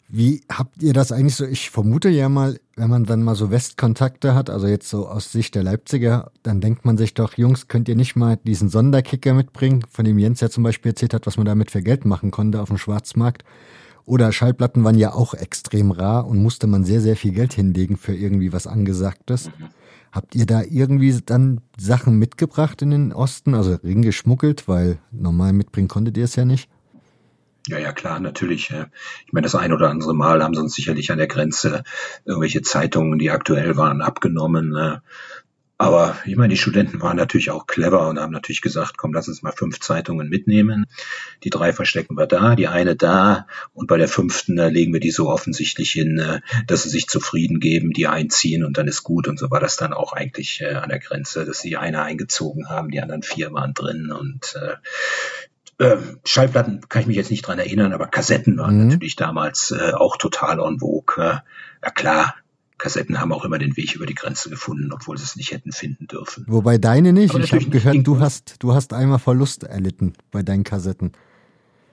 [0.09, 1.45] Wie habt ihr das eigentlich so?
[1.45, 5.33] Ich vermute ja mal, wenn man dann mal so Westkontakte hat, also jetzt so aus
[5.33, 9.35] Sicht der Leipziger, dann denkt man sich doch, Jungs, könnt ihr nicht mal diesen Sonderkicker
[9.35, 12.31] mitbringen, von dem Jens ja zum Beispiel erzählt hat, was man damit für Geld machen
[12.31, 13.43] konnte auf dem Schwarzmarkt.
[14.05, 17.97] Oder Schallplatten waren ja auch extrem rar und musste man sehr, sehr viel Geld hinlegen
[17.97, 19.51] für irgendwie was Angesagtes.
[20.13, 25.53] Habt ihr da irgendwie dann Sachen mitgebracht in den Osten, also Ring geschmuggelt, weil normal
[25.53, 26.71] mitbringen konntet ihr es ja nicht?
[27.69, 28.71] Ja, ja, klar, natürlich.
[29.27, 31.83] Ich meine, das ein oder andere Mal haben sie uns sicherlich an der Grenze
[32.25, 34.71] irgendwelche Zeitungen, die aktuell waren, abgenommen.
[34.71, 35.03] Ne?
[35.79, 39.29] Aber ich meine, die Studenten waren natürlich auch clever und haben natürlich gesagt, komm, lass
[39.29, 40.87] uns mal fünf Zeitungen mitnehmen.
[41.45, 45.01] Die drei verstecken wir da, die eine da und bei der fünften äh, legen wir
[45.01, 49.03] die so offensichtlich hin, äh, dass sie sich zufrieden geben, die einziehen und dann ist
[49.03, 49.29] gut.
[49.29, 52.71] Und so war das dann auch eigentlich äh, an der Grenze, dass sie eine eingezogen
[52.71, 54.57] haben, die anderen vier waren drin und
[55.79, 58.89] äh, Schallplatten kann ich mich jetzt nicht dran erinnern, aber Kassetten waren mhm.
[58.89, 61.17] natürlich damals äh, auch total en vogue.
[61.19, 61.39] Äh,
[61.83, 62.35] ja klar,
[62.79, 65.73] Kassetten haben auch immer den Weg über die Grenze gefunden, obwohl sie es nicht hätten
[65.73, 66.45] finden dürfen.
[66.47, 67.35] Wobei deine nicht.
[67.35, 71.13] Aber ich habe gehört, du hast, du hast einmal Verlust erlitten bei deinen Kassetten.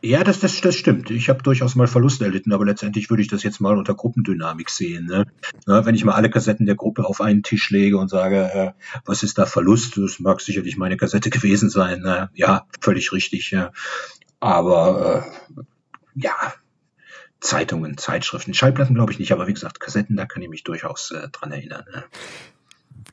[0.06, 1.10] Ja, das, das, das stimmt.
[1.12, 4.70] Ich habe durchaus mal Verlust erlitten, aber letztendlich würde ich das jetzt mal unter Gruppendynamik
[4.70, 5.06] sehen.
[5.06, 5.26] Ne?
[5.66, 8.72] Ja, wenn ich mal alle Kassetten der Gruppe auf einen Tisch lege und sage, äh,
[9.06, 9.95] was ist da Verlust?
[9.95, 12.04] Das mag sicherlich meine Kassette gewesen sein.
[12.04, 13.51] Äh, ja, völlig richtig.
[13.51, 13.72] Ja.
[14.41, 15.26] Aber
[15.56, 15.62] äh,
[16.16, 16.36] ja,
[17.39, 21.12] Zeitungen, Zeitschriften, Schallplatten glaube ich nicht, aber wie gesagt, Kassetten, da kann ich mich durchaus
[21.12, 21.86] äh, dran erinnern.
[21.89, 22.04] Ne?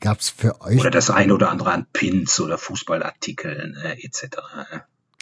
[0.00, 0.80] Gab es für euch.
[0.80, 4.38] Oder das eine oder andere an Pins oder Fußballartikeln äh, etc.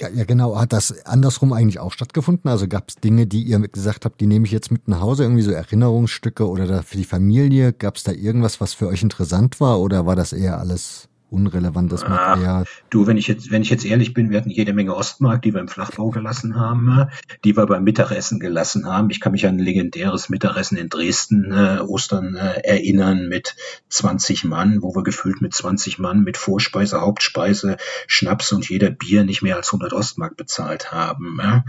[0.00, 0.56] Ja, genau.
[0.56, 2.48] Hat das andersrum eigentlich auch stattgefunden?
[2.48, 5.24] Also gab es Dinge, die ihr gesagt habt, die nehme ich jetzt mit nach Hause,
[5.24, 7.72] irgendwie so Erinnerungsstücke oder für die Familie?
[7.72, 12.08] Gab es da irgendwas, was für euch interessant war oder war das eher alles unrelevantes
[12.08, 12.64] Material.
[12.66, 15.42] Ach, du, wenn ich jetzt, wenn ich jetzt ehrlich bin, wir hatten jede Menge Ostmark,
[15.42, 17.08] die wir im Flachbau gelassen haben,
[17.44, 19.10] die wir beim Mittagessen gelassen haben.
[19.10, 23.56] Ich kann mich an ein legendäres Mittagessen in Dresden äh, Ostern äh, erinnern mit
[23.90, 27.76] 20 Mann, wo wir gefühlt mit 20 Mann mit Vorspeise, Hauptspeise,
[28.06, 31.38] Schnaps und jeder Bier nicht mehr als 100 Ostmark bezahlt haben.
[31.42, 31.64] Ja,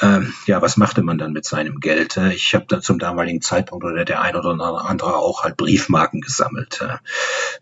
[0.00, 2.18] ähm, ja was machte man dann mit seinem Geld?
[2.34, 6.84] Ich habe da zum damaligen Zeitpunkt oder der ein oder andere auch halt Briefmarken gesammelt,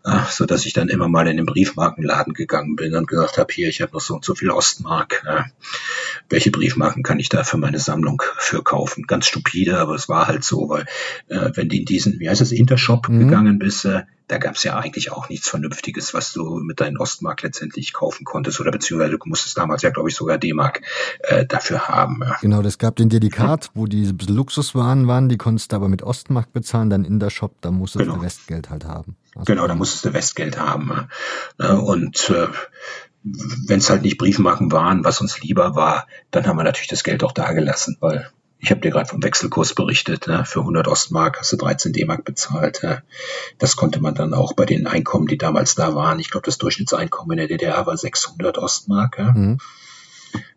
[0.03, 3.53] äh, so dass ich dann immer mal in den Briefmarkenladen gegangen bin und gesagt habe,
[3.53, 5.23] hier, ich habe noch so und so viel Ostmark.
[5.25, 5.43] Äh,
[6.29, 9.05] welche Briefmarken kann ich da für meine Sammlung für kaufen?
[9.07, 10.85] Ganz stupide, aber es war halt so, weil
[11.27, 13.19] äh, wenn du in diesen, wie heißt das, Intershop mhm.
[13.19, 16.97] gegangen bist, äh, da gab es ja eigentlich auch nichts Vernünftiges, was du mit deinen
[16.97, 20.81] Ostmark letztendlich kaufen konntest oder beziehungsweise du musstest damals ja, glaube ich, sogar D-Mark
[21.21, 22.21] äh, dafür haben.
[22.21, 22.37] Ja.
[22.39, 26.53] Genau, das gab den Dedikat, wo die Luxuswaren waren, die konntest du aber mit Ostmark
[26.53, 28.17] bezahlen, dann in der Shop, da musstest genau.
[28.17, 29.15] du Westgeld halt haben.
[29.35, 31.07] Also genau, da musstest du Westgeld haben.
[31.57, 32.47] Äh, und äh,
[33.23, 37.03] wenn es halt nicht Briefmarken waren, was uns lieber war, dann haben wir natürlich das
[37.03, 40.27] Geld auch da gelassen, weil ich habe dir gerade vom Wechselkurs berichtet.
[40.27, 40.43] Ne?
[40.45, 42.83] Für 100 Ostmark hast du 13 D-Mark bezahlt.
[42.83, 43.03] Ne?
[43.57, 46.19] Das konnte man dann auch bei den Einkommen, die damals da waren.
[46.19, 49.17] Ich glaube, das Durchschnittseinkommen in der DDR war 600 Ostmark.
[49.17, 49.31] Ja?
[49.31, 49.59] Mhm.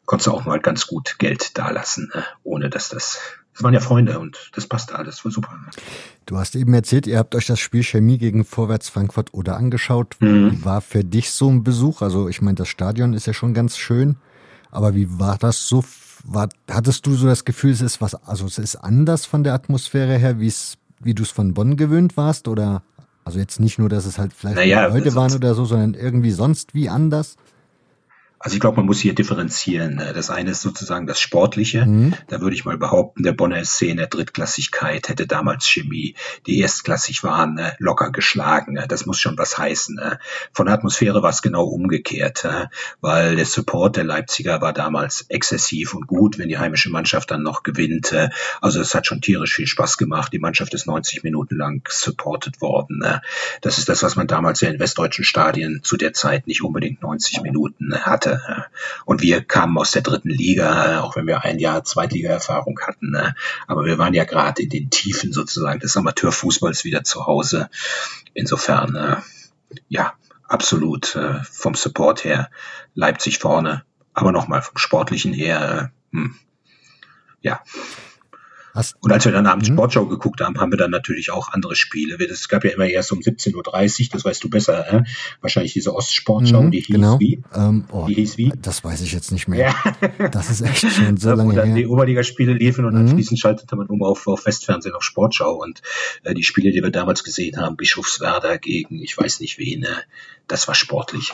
[0.04, 2.24] Konntest du auch mal ganz gut Geld dalassen, ne?
[2.42, 3.18] ohne dass das
[3.54, 5.50] das waren ja Freunde und das passte alles, war super.
[6.24, 10.16] Du hast eben erzählt, ihr habt euch das Spiel Chemie gegen Vorwärts Frankfurt oder angeschaut.
[10.20, 10.64] Mhm.
[10.64, 12.00] War für dich so ein Besuch?
[12.00, 14.16] Also ich meine, das Stadion ist ja schon ganz schön,
[14.70, 15.84] aber wie war das so?
[16.24, 19.54] War, hattest du so das Gefühl, es ist was, also es ist anders von der
[19.54, 22.48] Atmosphäre her, wie es, wie du es von Bonn gewöhnt warst?
[22.48, 22.82] Oder
[23.24, 26.30] also jetzt nicht nur, dass es halt vielleicht naja, Leute waren oder so, sondern irgendwie
[26.30, 27.36] sonst wie anders?
[28.42, 29.94] Also ich glaube, man muss hier differenzieren.
[29.94, 30.12] Ne?
[30.12, 31.86] Das eine ist sozusagen das Sportliche.
[31.86, 32.14] Mhm.
[32.26, 36.16] Da würde ich mal behaupten, der Bonner SC in der Drittklassigkeit hätte damals Chemie,
[36.46, 38.72] die erstklassig waren, ne, locker geschlagen.
[38.72, 38.86] Ne?
[38.88, 40.00] Das muss schon was heißen.
[40.52, 42.44] Von der Atmosphäre war es genau umgekehrt,
[43.00, 47.44] weil der Support der Leipziger war damals exzessiv und gut, wenn die heimische Mannschaft dann
[47.44, 48.12] noch gewinnt.
[48.60, 50.32] Also es hat schon tierisch viel Spaß gemacht.
[50.32, 53.04] Die Mannschaft ist 90 Minuten lang supported worden.
[53.60, 57.02] Das ist das, was man damals ja in westdeutschen Stadien zu der Zeit nicht unbedingt
[57.02, 58.31] 90 Minuten hatte.
[59.04, 63.10] Und wir kamen aus der dritten Liga, auch wenn wir ein Jahr Zweitliga-Erfahrung hatten.
[63.10, 63.34] Ne?
[63.66, 67.68] Aber wir waren ja gerade in den Tiefen sozusagen des Amateurfußballs wieder zu Hause.
[68.34, 69.16] Insofern, äh,
[69.88, 70.14] ja,
[70.46, 72.50] absolut äh, vom Support her
[72.94, 73.84] Leipzig vorne.
[74.14, 76.34] Aber nochmal vom Sportlichen her, äh, hm,
[77.40, 77.62] ja,
[78.74, 79.74] Hast und als wir dann abends mhm.
[79.74, 82.16] Sportschau geguckt haben, haben wir dann natürlich auch andere Spiele.
[82.24, 85.02] Es gab ja immer erst um 17.30 Uhr, das weißt du besser, äh?
[85.42, 87.20] wahrscheinlich diese Ostsportschau, mhm, die hieß genau.
[87.20, 87.42] wie?
[87.54, 88.52] Ähm, oh, die hieß wie?
[88.56, 89.74] Das weiß ich jetzt nicht mehr.
[90.18, 90.28] Ja.
[90.30, 91.74] Das ist echt schon so lange her.
[91.74, 93.00] Die Oberligaspiele liefen und mhm.
[93.00, 95.82] anschließend schaltete man um auf, auf Westfernsehen auf Sportschau und
[96.24, 99.88] äh, die Spiele, die wir damals gesehen haben, Bischofswerder gegen ich weiß nicht wen, äh,
[100.48, 101.32] das war sportlich.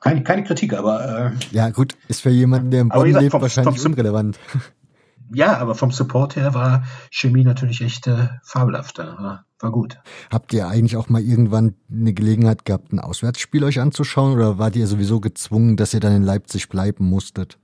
[0.00, 3.80] Keine, keine Kritik, aber äh, ja gut, ist für jemanden, der im Bonn lebt, wahrscheinlich
[3.80, 4.38] vom, unrelevant
[5.32, 9.16] ja, aber vom Support her war Chemie natürlich echt äh, fabelhafter.
[9.18, 9.98] War, war gut.
[10.30, 14.76] Habt ihr eigentlich auch mal irgendwann eine Gelegenheit gehabt, ein Auswärtsspiel euch anzuschauen oder wart
[14.76, 17.58] ihr sowieso gezwungen, dass ihr dann in Leipzig bleiben musstet?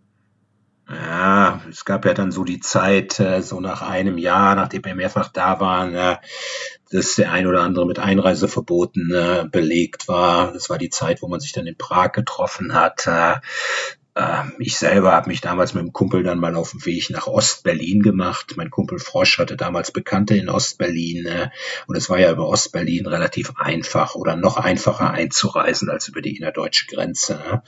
[0.89, 4.97] Ja, es gab ja dann so die Zeit, äh, so nach einem Jahr, nachdem wir
[4.97, 6.17] mehrfach da waren, äh,
[6.91, 10.53] dass der ein oder andere mit Einreiseverboten äh, belegt war.
[10.53, 13.07] Das war die Zeit, wo man sich dann in Prag getroffen hat.
[14.21, 17.27] Ähm, ich selber habe mich damals mit dem Kumpel dann mal auf dem Weg nach
[17.27, 18.55] Ostberlin gemacht.
[18.57, 21.51] Mein Kumpel Frosch hatte damals Bekannte in Ostberlin äh,
[21.87, 26.37] und es war ja über Ostberlin relativ einfach oder noch einfacher einzureisen als über die
[26.37, 27.37] innerdeutsche Grenze.
[27.37, 27.63] Ne?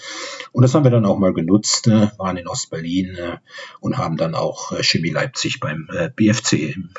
[0.52, 3.38] Und das haben wir dann auch mal genutzt, äh, waren in Ostberlin äh,
[3.80, 6.90] und haben dann auch Chemie Leipzig beim BFC im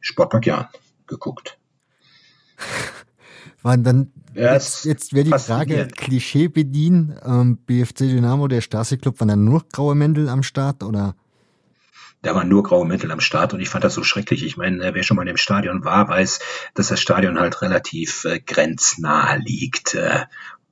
[0.00, 0.68] Sportpark Jahn
[1.06, 1.58] geguckt.
[3.66, 9.18] Waren dann ja, jetzt, jetzt wäre die Frage, Klischee bedienen, ähm, BFC Dynamo, der Stasi-Club,
[9.18, 11.16] waren da nur graue Mäntel am Start oder?
[12.22, 14.44] Da waren nur graue Mäntel am Start und ich fand das so schrecklich.
[14.44, 16.38] Ich meine, wer schon mal im Stadion war, weiß,
[16.74, 19.94] dass das Stadion halt relativ äh, grenznah liegt.
[19.94, 20.26] Äh,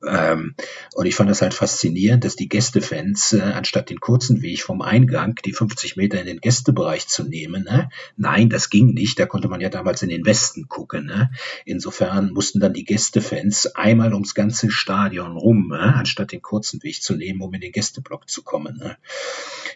[0.06, 0.54] ähm,
[0.94, 4.82] und ich fand das halt faszinierend, dass die Gästefans, äh, anstatt den kurzen Weg vom
[4.82, 7.88] Eingang, die 50 Meter in den Gästebereich zu nehmen, ne?
[8.16, 11.06] nein, das ging nicht, da konnte man ja damals in den Westen gucken.
[11.06, 11.30] Ne?
[11.64, 15.94] Insofern mussten dann die Gästefans einmal ums ganze Stadion rum, ne?
[15.94, 18.76] anstatt den kurzen Weg zu nehmen, um in den Gästeblock zu kommen.
[18.76, 18.96] Ne?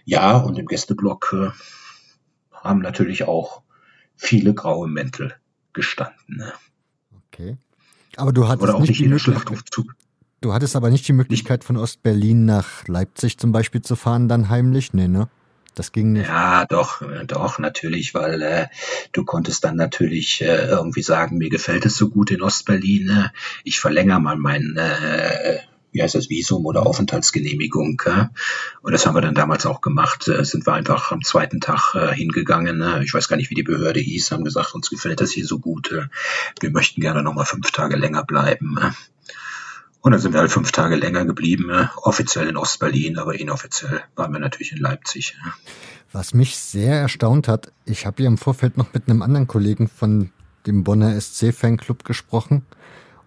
[0.05, 1.51] Ja, und im Gästeblock äh,
[2.53, 3.62] haben natürlich auch
[4.16, 5.35] viele graue Mäntel
[5.72, 6.39] gestanden.
[6.39, 6.53] Ne?
[7.29, 7.57] Okay.
[8.16, 9.95] Aber du hattest Oder auch nicht, nicht jeder Schlachtaufzug.
[10.41, 14.49] Du hattest aber nicht die Möglichkeit, von Ostberlin nach Leipzig zum Beispiel zu fahren, dann
[14.49, 14.93] heimlich?
[14.93, 15.28] Nee, ne?
[15.74, 16.28] Das ging nicht.
[16.28, 18.66] Ja, doch, äh, doch, natürlich, weil äh,
[19.12, 23.32] du konntest dann natürlich äh, irgendwie sagen, mir gefällt es so gut in Ostberlin, ne?
[23.64, 25.59] ich verlängere mal mein, äh,
[25.93, 28.03] wie heißt das, Visum oder Aufenthaltsgenehmigung.
[28.07, 28.26] Äh?
[28.82, 30.28] Und das haben wir dann damals auch gemacht.
[30.28, 32.78] Äh, sind wir einfach am zweiten Tag äh, hingegangen.
[32.78, 33.03] Ne?
[33.05, 35.59] Ich weiß gar nicht, wie die Behörde hieß, haben gesagt, uns gefällt das hier so
[35.59, 35.93] gut.
[35.93, 36.07] Äh,
[36.61, 38.78] wir möchten gerne noch mal fünf Tage länger bleiben.
[38.78, 38.91] Äh?
[40.01, 44.32] Und dann sind wir halt fünf Tage länger geblieben, offiziell in Ostberlin, aber inoffiziell waren
[44.32, 45.36] wir natürlich in Leipzig.
[46.12, 49.88] Was mich sehr erstaunt hat, ich habe ja im Vorfeld noch mit einem anderen Kollegen
[49.88, 50.30] von
[50.66, 52.64] dem Bonner SC Fanclub gesprochen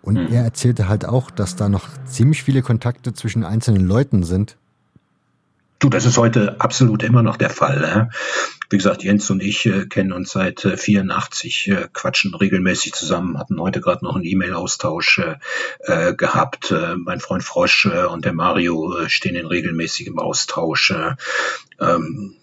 [0.01, 0.33] und mhm.
[0.33, 4.57] er erzählte halt auch, dass da noch ziemlich viele Kontakte zwischen einzelnen Leuten sind.
[5.81, 7.83] Du, das ist heute absolut immer noch der Fall.
[7.83, 8.15] Äh?
[8.69, 13.39] Wie gesagt, Jens und ich äh, kennen uns seit äh, 84, äh, quatschen regelmäßig zusammen,
[13.39, 15.37] hatten heute gerade noch einen E-Mail-Austausch äh,
[15.79, 16.69] äh, gehabt.
[16.69, 20.91] Äh, mein Freund Frosch äh, und der Mario stehen in regelmäßigem Austausch.
[20.91, 21.15] Äh,
[21.79, 22.35] ähm,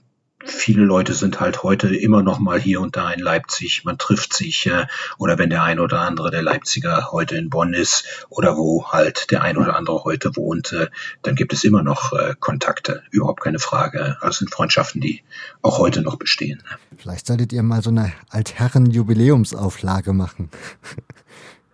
[0.51, 3.85] viele Leute sind halt heute immer noch mal hier und da in Leipzig.
[3.85, 4.87] Man trifft sich äh,
[5.19, 9.31] oder wenn der ein oder andere der Leipziger heute in Bonn ist oder wo halt
[9.31, 10.89] der ein oder andere heute wohnt, äh,
[11.23, 13.03] dann gibt es immer noch äh, Kontakte.
[13.11, 14.17] Überhaupt keine Frage.
[14.21, 15.23] Also sind Freundschaften, die
[15.63, 16.63] auch heute noch bestehen.
[16.97, 20.51] Vielleicht solltet ihr mal so eine Altherren-Jubiläumsauflage machen.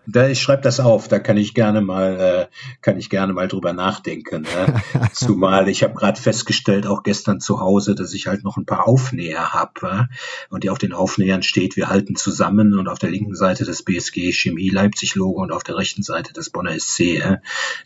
[0.06, 2.46] Da, ich schreibe das auf, da kann ich gerne mal, äh,
[2.82, 4.42] kann ich gerne mal drüber nachdenken.
[4.42, 4.82] Ne?
[5.12, 8.86] Zumal ich habe gerade festgestellt, auch gestern zu Hause, dass ich halt noch ein paar
[8.86, 10.08] Aufnäher habe.
[10.10, 10.14] Äh?
[10.50, 13.82] Und die auf den Aufnähern steht, wir halten zusammen und auf der linken Seite das
[13.82, 17.00] BSG Chemie Leipzig Logo und auf der rechten Seite das Bonner SC.
[17.00, 17.36] Äh?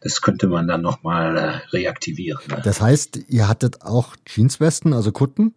[0.01, 2.43] Das könnte man dann nochmal äh, reaktivieren.
[2.49, 2.61] Ne?
[2.65, 5.55] Das heißt, ihr hattet auch Jeanswesten, also Kutten?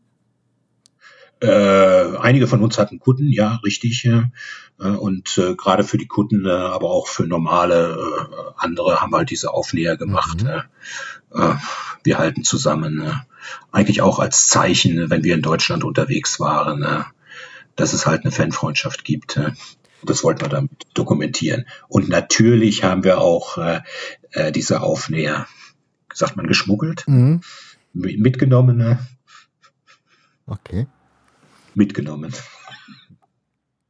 [1.41, 4.05] Äh, einige von uns hatten Kutten, ja, richtig.
[4.05, 4.27] Äh,
[4.77, 9.31] und äh, gerade für die Kutten, äh, aber auch für normale äh, andere haben halt
[9.31, 10.43] diese Aufnäher gemacht.
[10.43, 11.59] Mhm.
[12.03, 13.21] Wir halten zusammen.
[13.71, 17.05] Eigentlich auch als Zeichen, wenn wir in Deutschland unterwegs waren,
[17.77, 19.39] dass es halt eine Fanfreundschaft gibt.
[20.03, 21.67] Das wollten wir damit dokumentieren.
[21.87, 23.57] Und natürlich haben wir auch
[24.53, 25.47] diese Aufnäher,
[26.13, 27.39] sagt man, geschmuggelt, mhm.
[27.93, 28.75] mitgenommen.
[28.75, 28.99] Ne?
[30.47, 30.87] Okay
[31.75, 32.33] mitgenommen.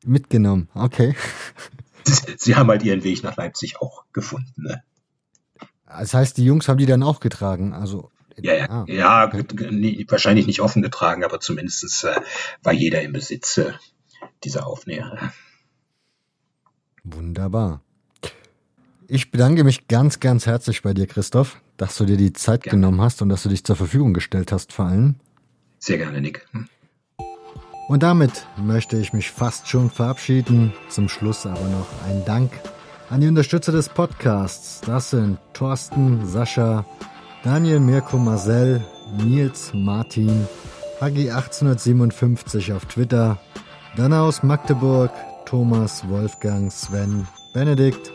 [0.03, 1.15] Mitgenommen, okay.
[2.37, 4.63] Sie haben halt ihren Weg nach Leipzig auch gefunden.
[4.63, 4.83] Ne?
[5.85, 8.11] Das heißt, die Jungs haben die dann auch getragen, also.
[8.37, 10.05] Ja, ja, ah, ja okay.
[10.09, 12.15] wahrscheinlich nicht offen getragen, aber zumindest äh,
[12.63, 13.73] war jeder im Besitz äh,
[14.43, 15.31] dieser Aufnäher.
[17.03, 17.81] Wunderbar.
[19.07, 22.77] Ich bedanke mich ganz, ganz herzlich bei dir, Christoph, dass du dir die Zeit gerne.
[22.77, 25.15] genommen hast und dass du dich zur Verfügung gestellt hast, vor allem.
[25.79, 26.47] Sehr gerne, Nick.
[26.51, 26.69] Hm.
[27.91, 30.71] Und damit möchte ich mich fast schon verabschieden.
[30.87, 32.49] Zum Schluss aber noch ein Dank
[33.09, 34.79] an die Unterstützer des Podcasts.
[34.85, 36.85] Das sind Thorsten, Sascha,
[37.43, 38.81] Daniel, Mirko, Marcel,
[39.17, 40.47] Nils, Martin,
[41.01, 43.37] Hagi 1857 auf Twitter,
[43.97, 45.11] dann aus Magdeburg,
[45.45, 48.09] Thomas, Wolfgang, Sven, Benedikt,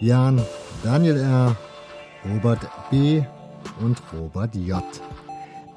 [0.00, 0.40] Jan,
[0.82, 1.54] Daniel R.,
[2.32, 3.22] Robert B.
[3.82, 4.82] und Robert J.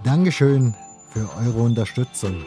[0.06, 0.74] Dankeschön
[1.10, 2.45] für eure Unterstützung.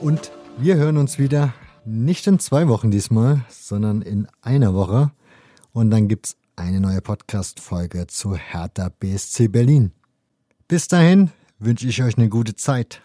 [0.00, 5.10] Und wir hören uns wieder nicht in zwei Wochen diesmal, sondern in einer Woche.
[5.72, 9.90] Und dann gibt's eine neue Podcast-Folge zu Hertha BSC Berlin.
[10.68, 13.02] Bis dahin wünsche ich euch eine gute Zeit.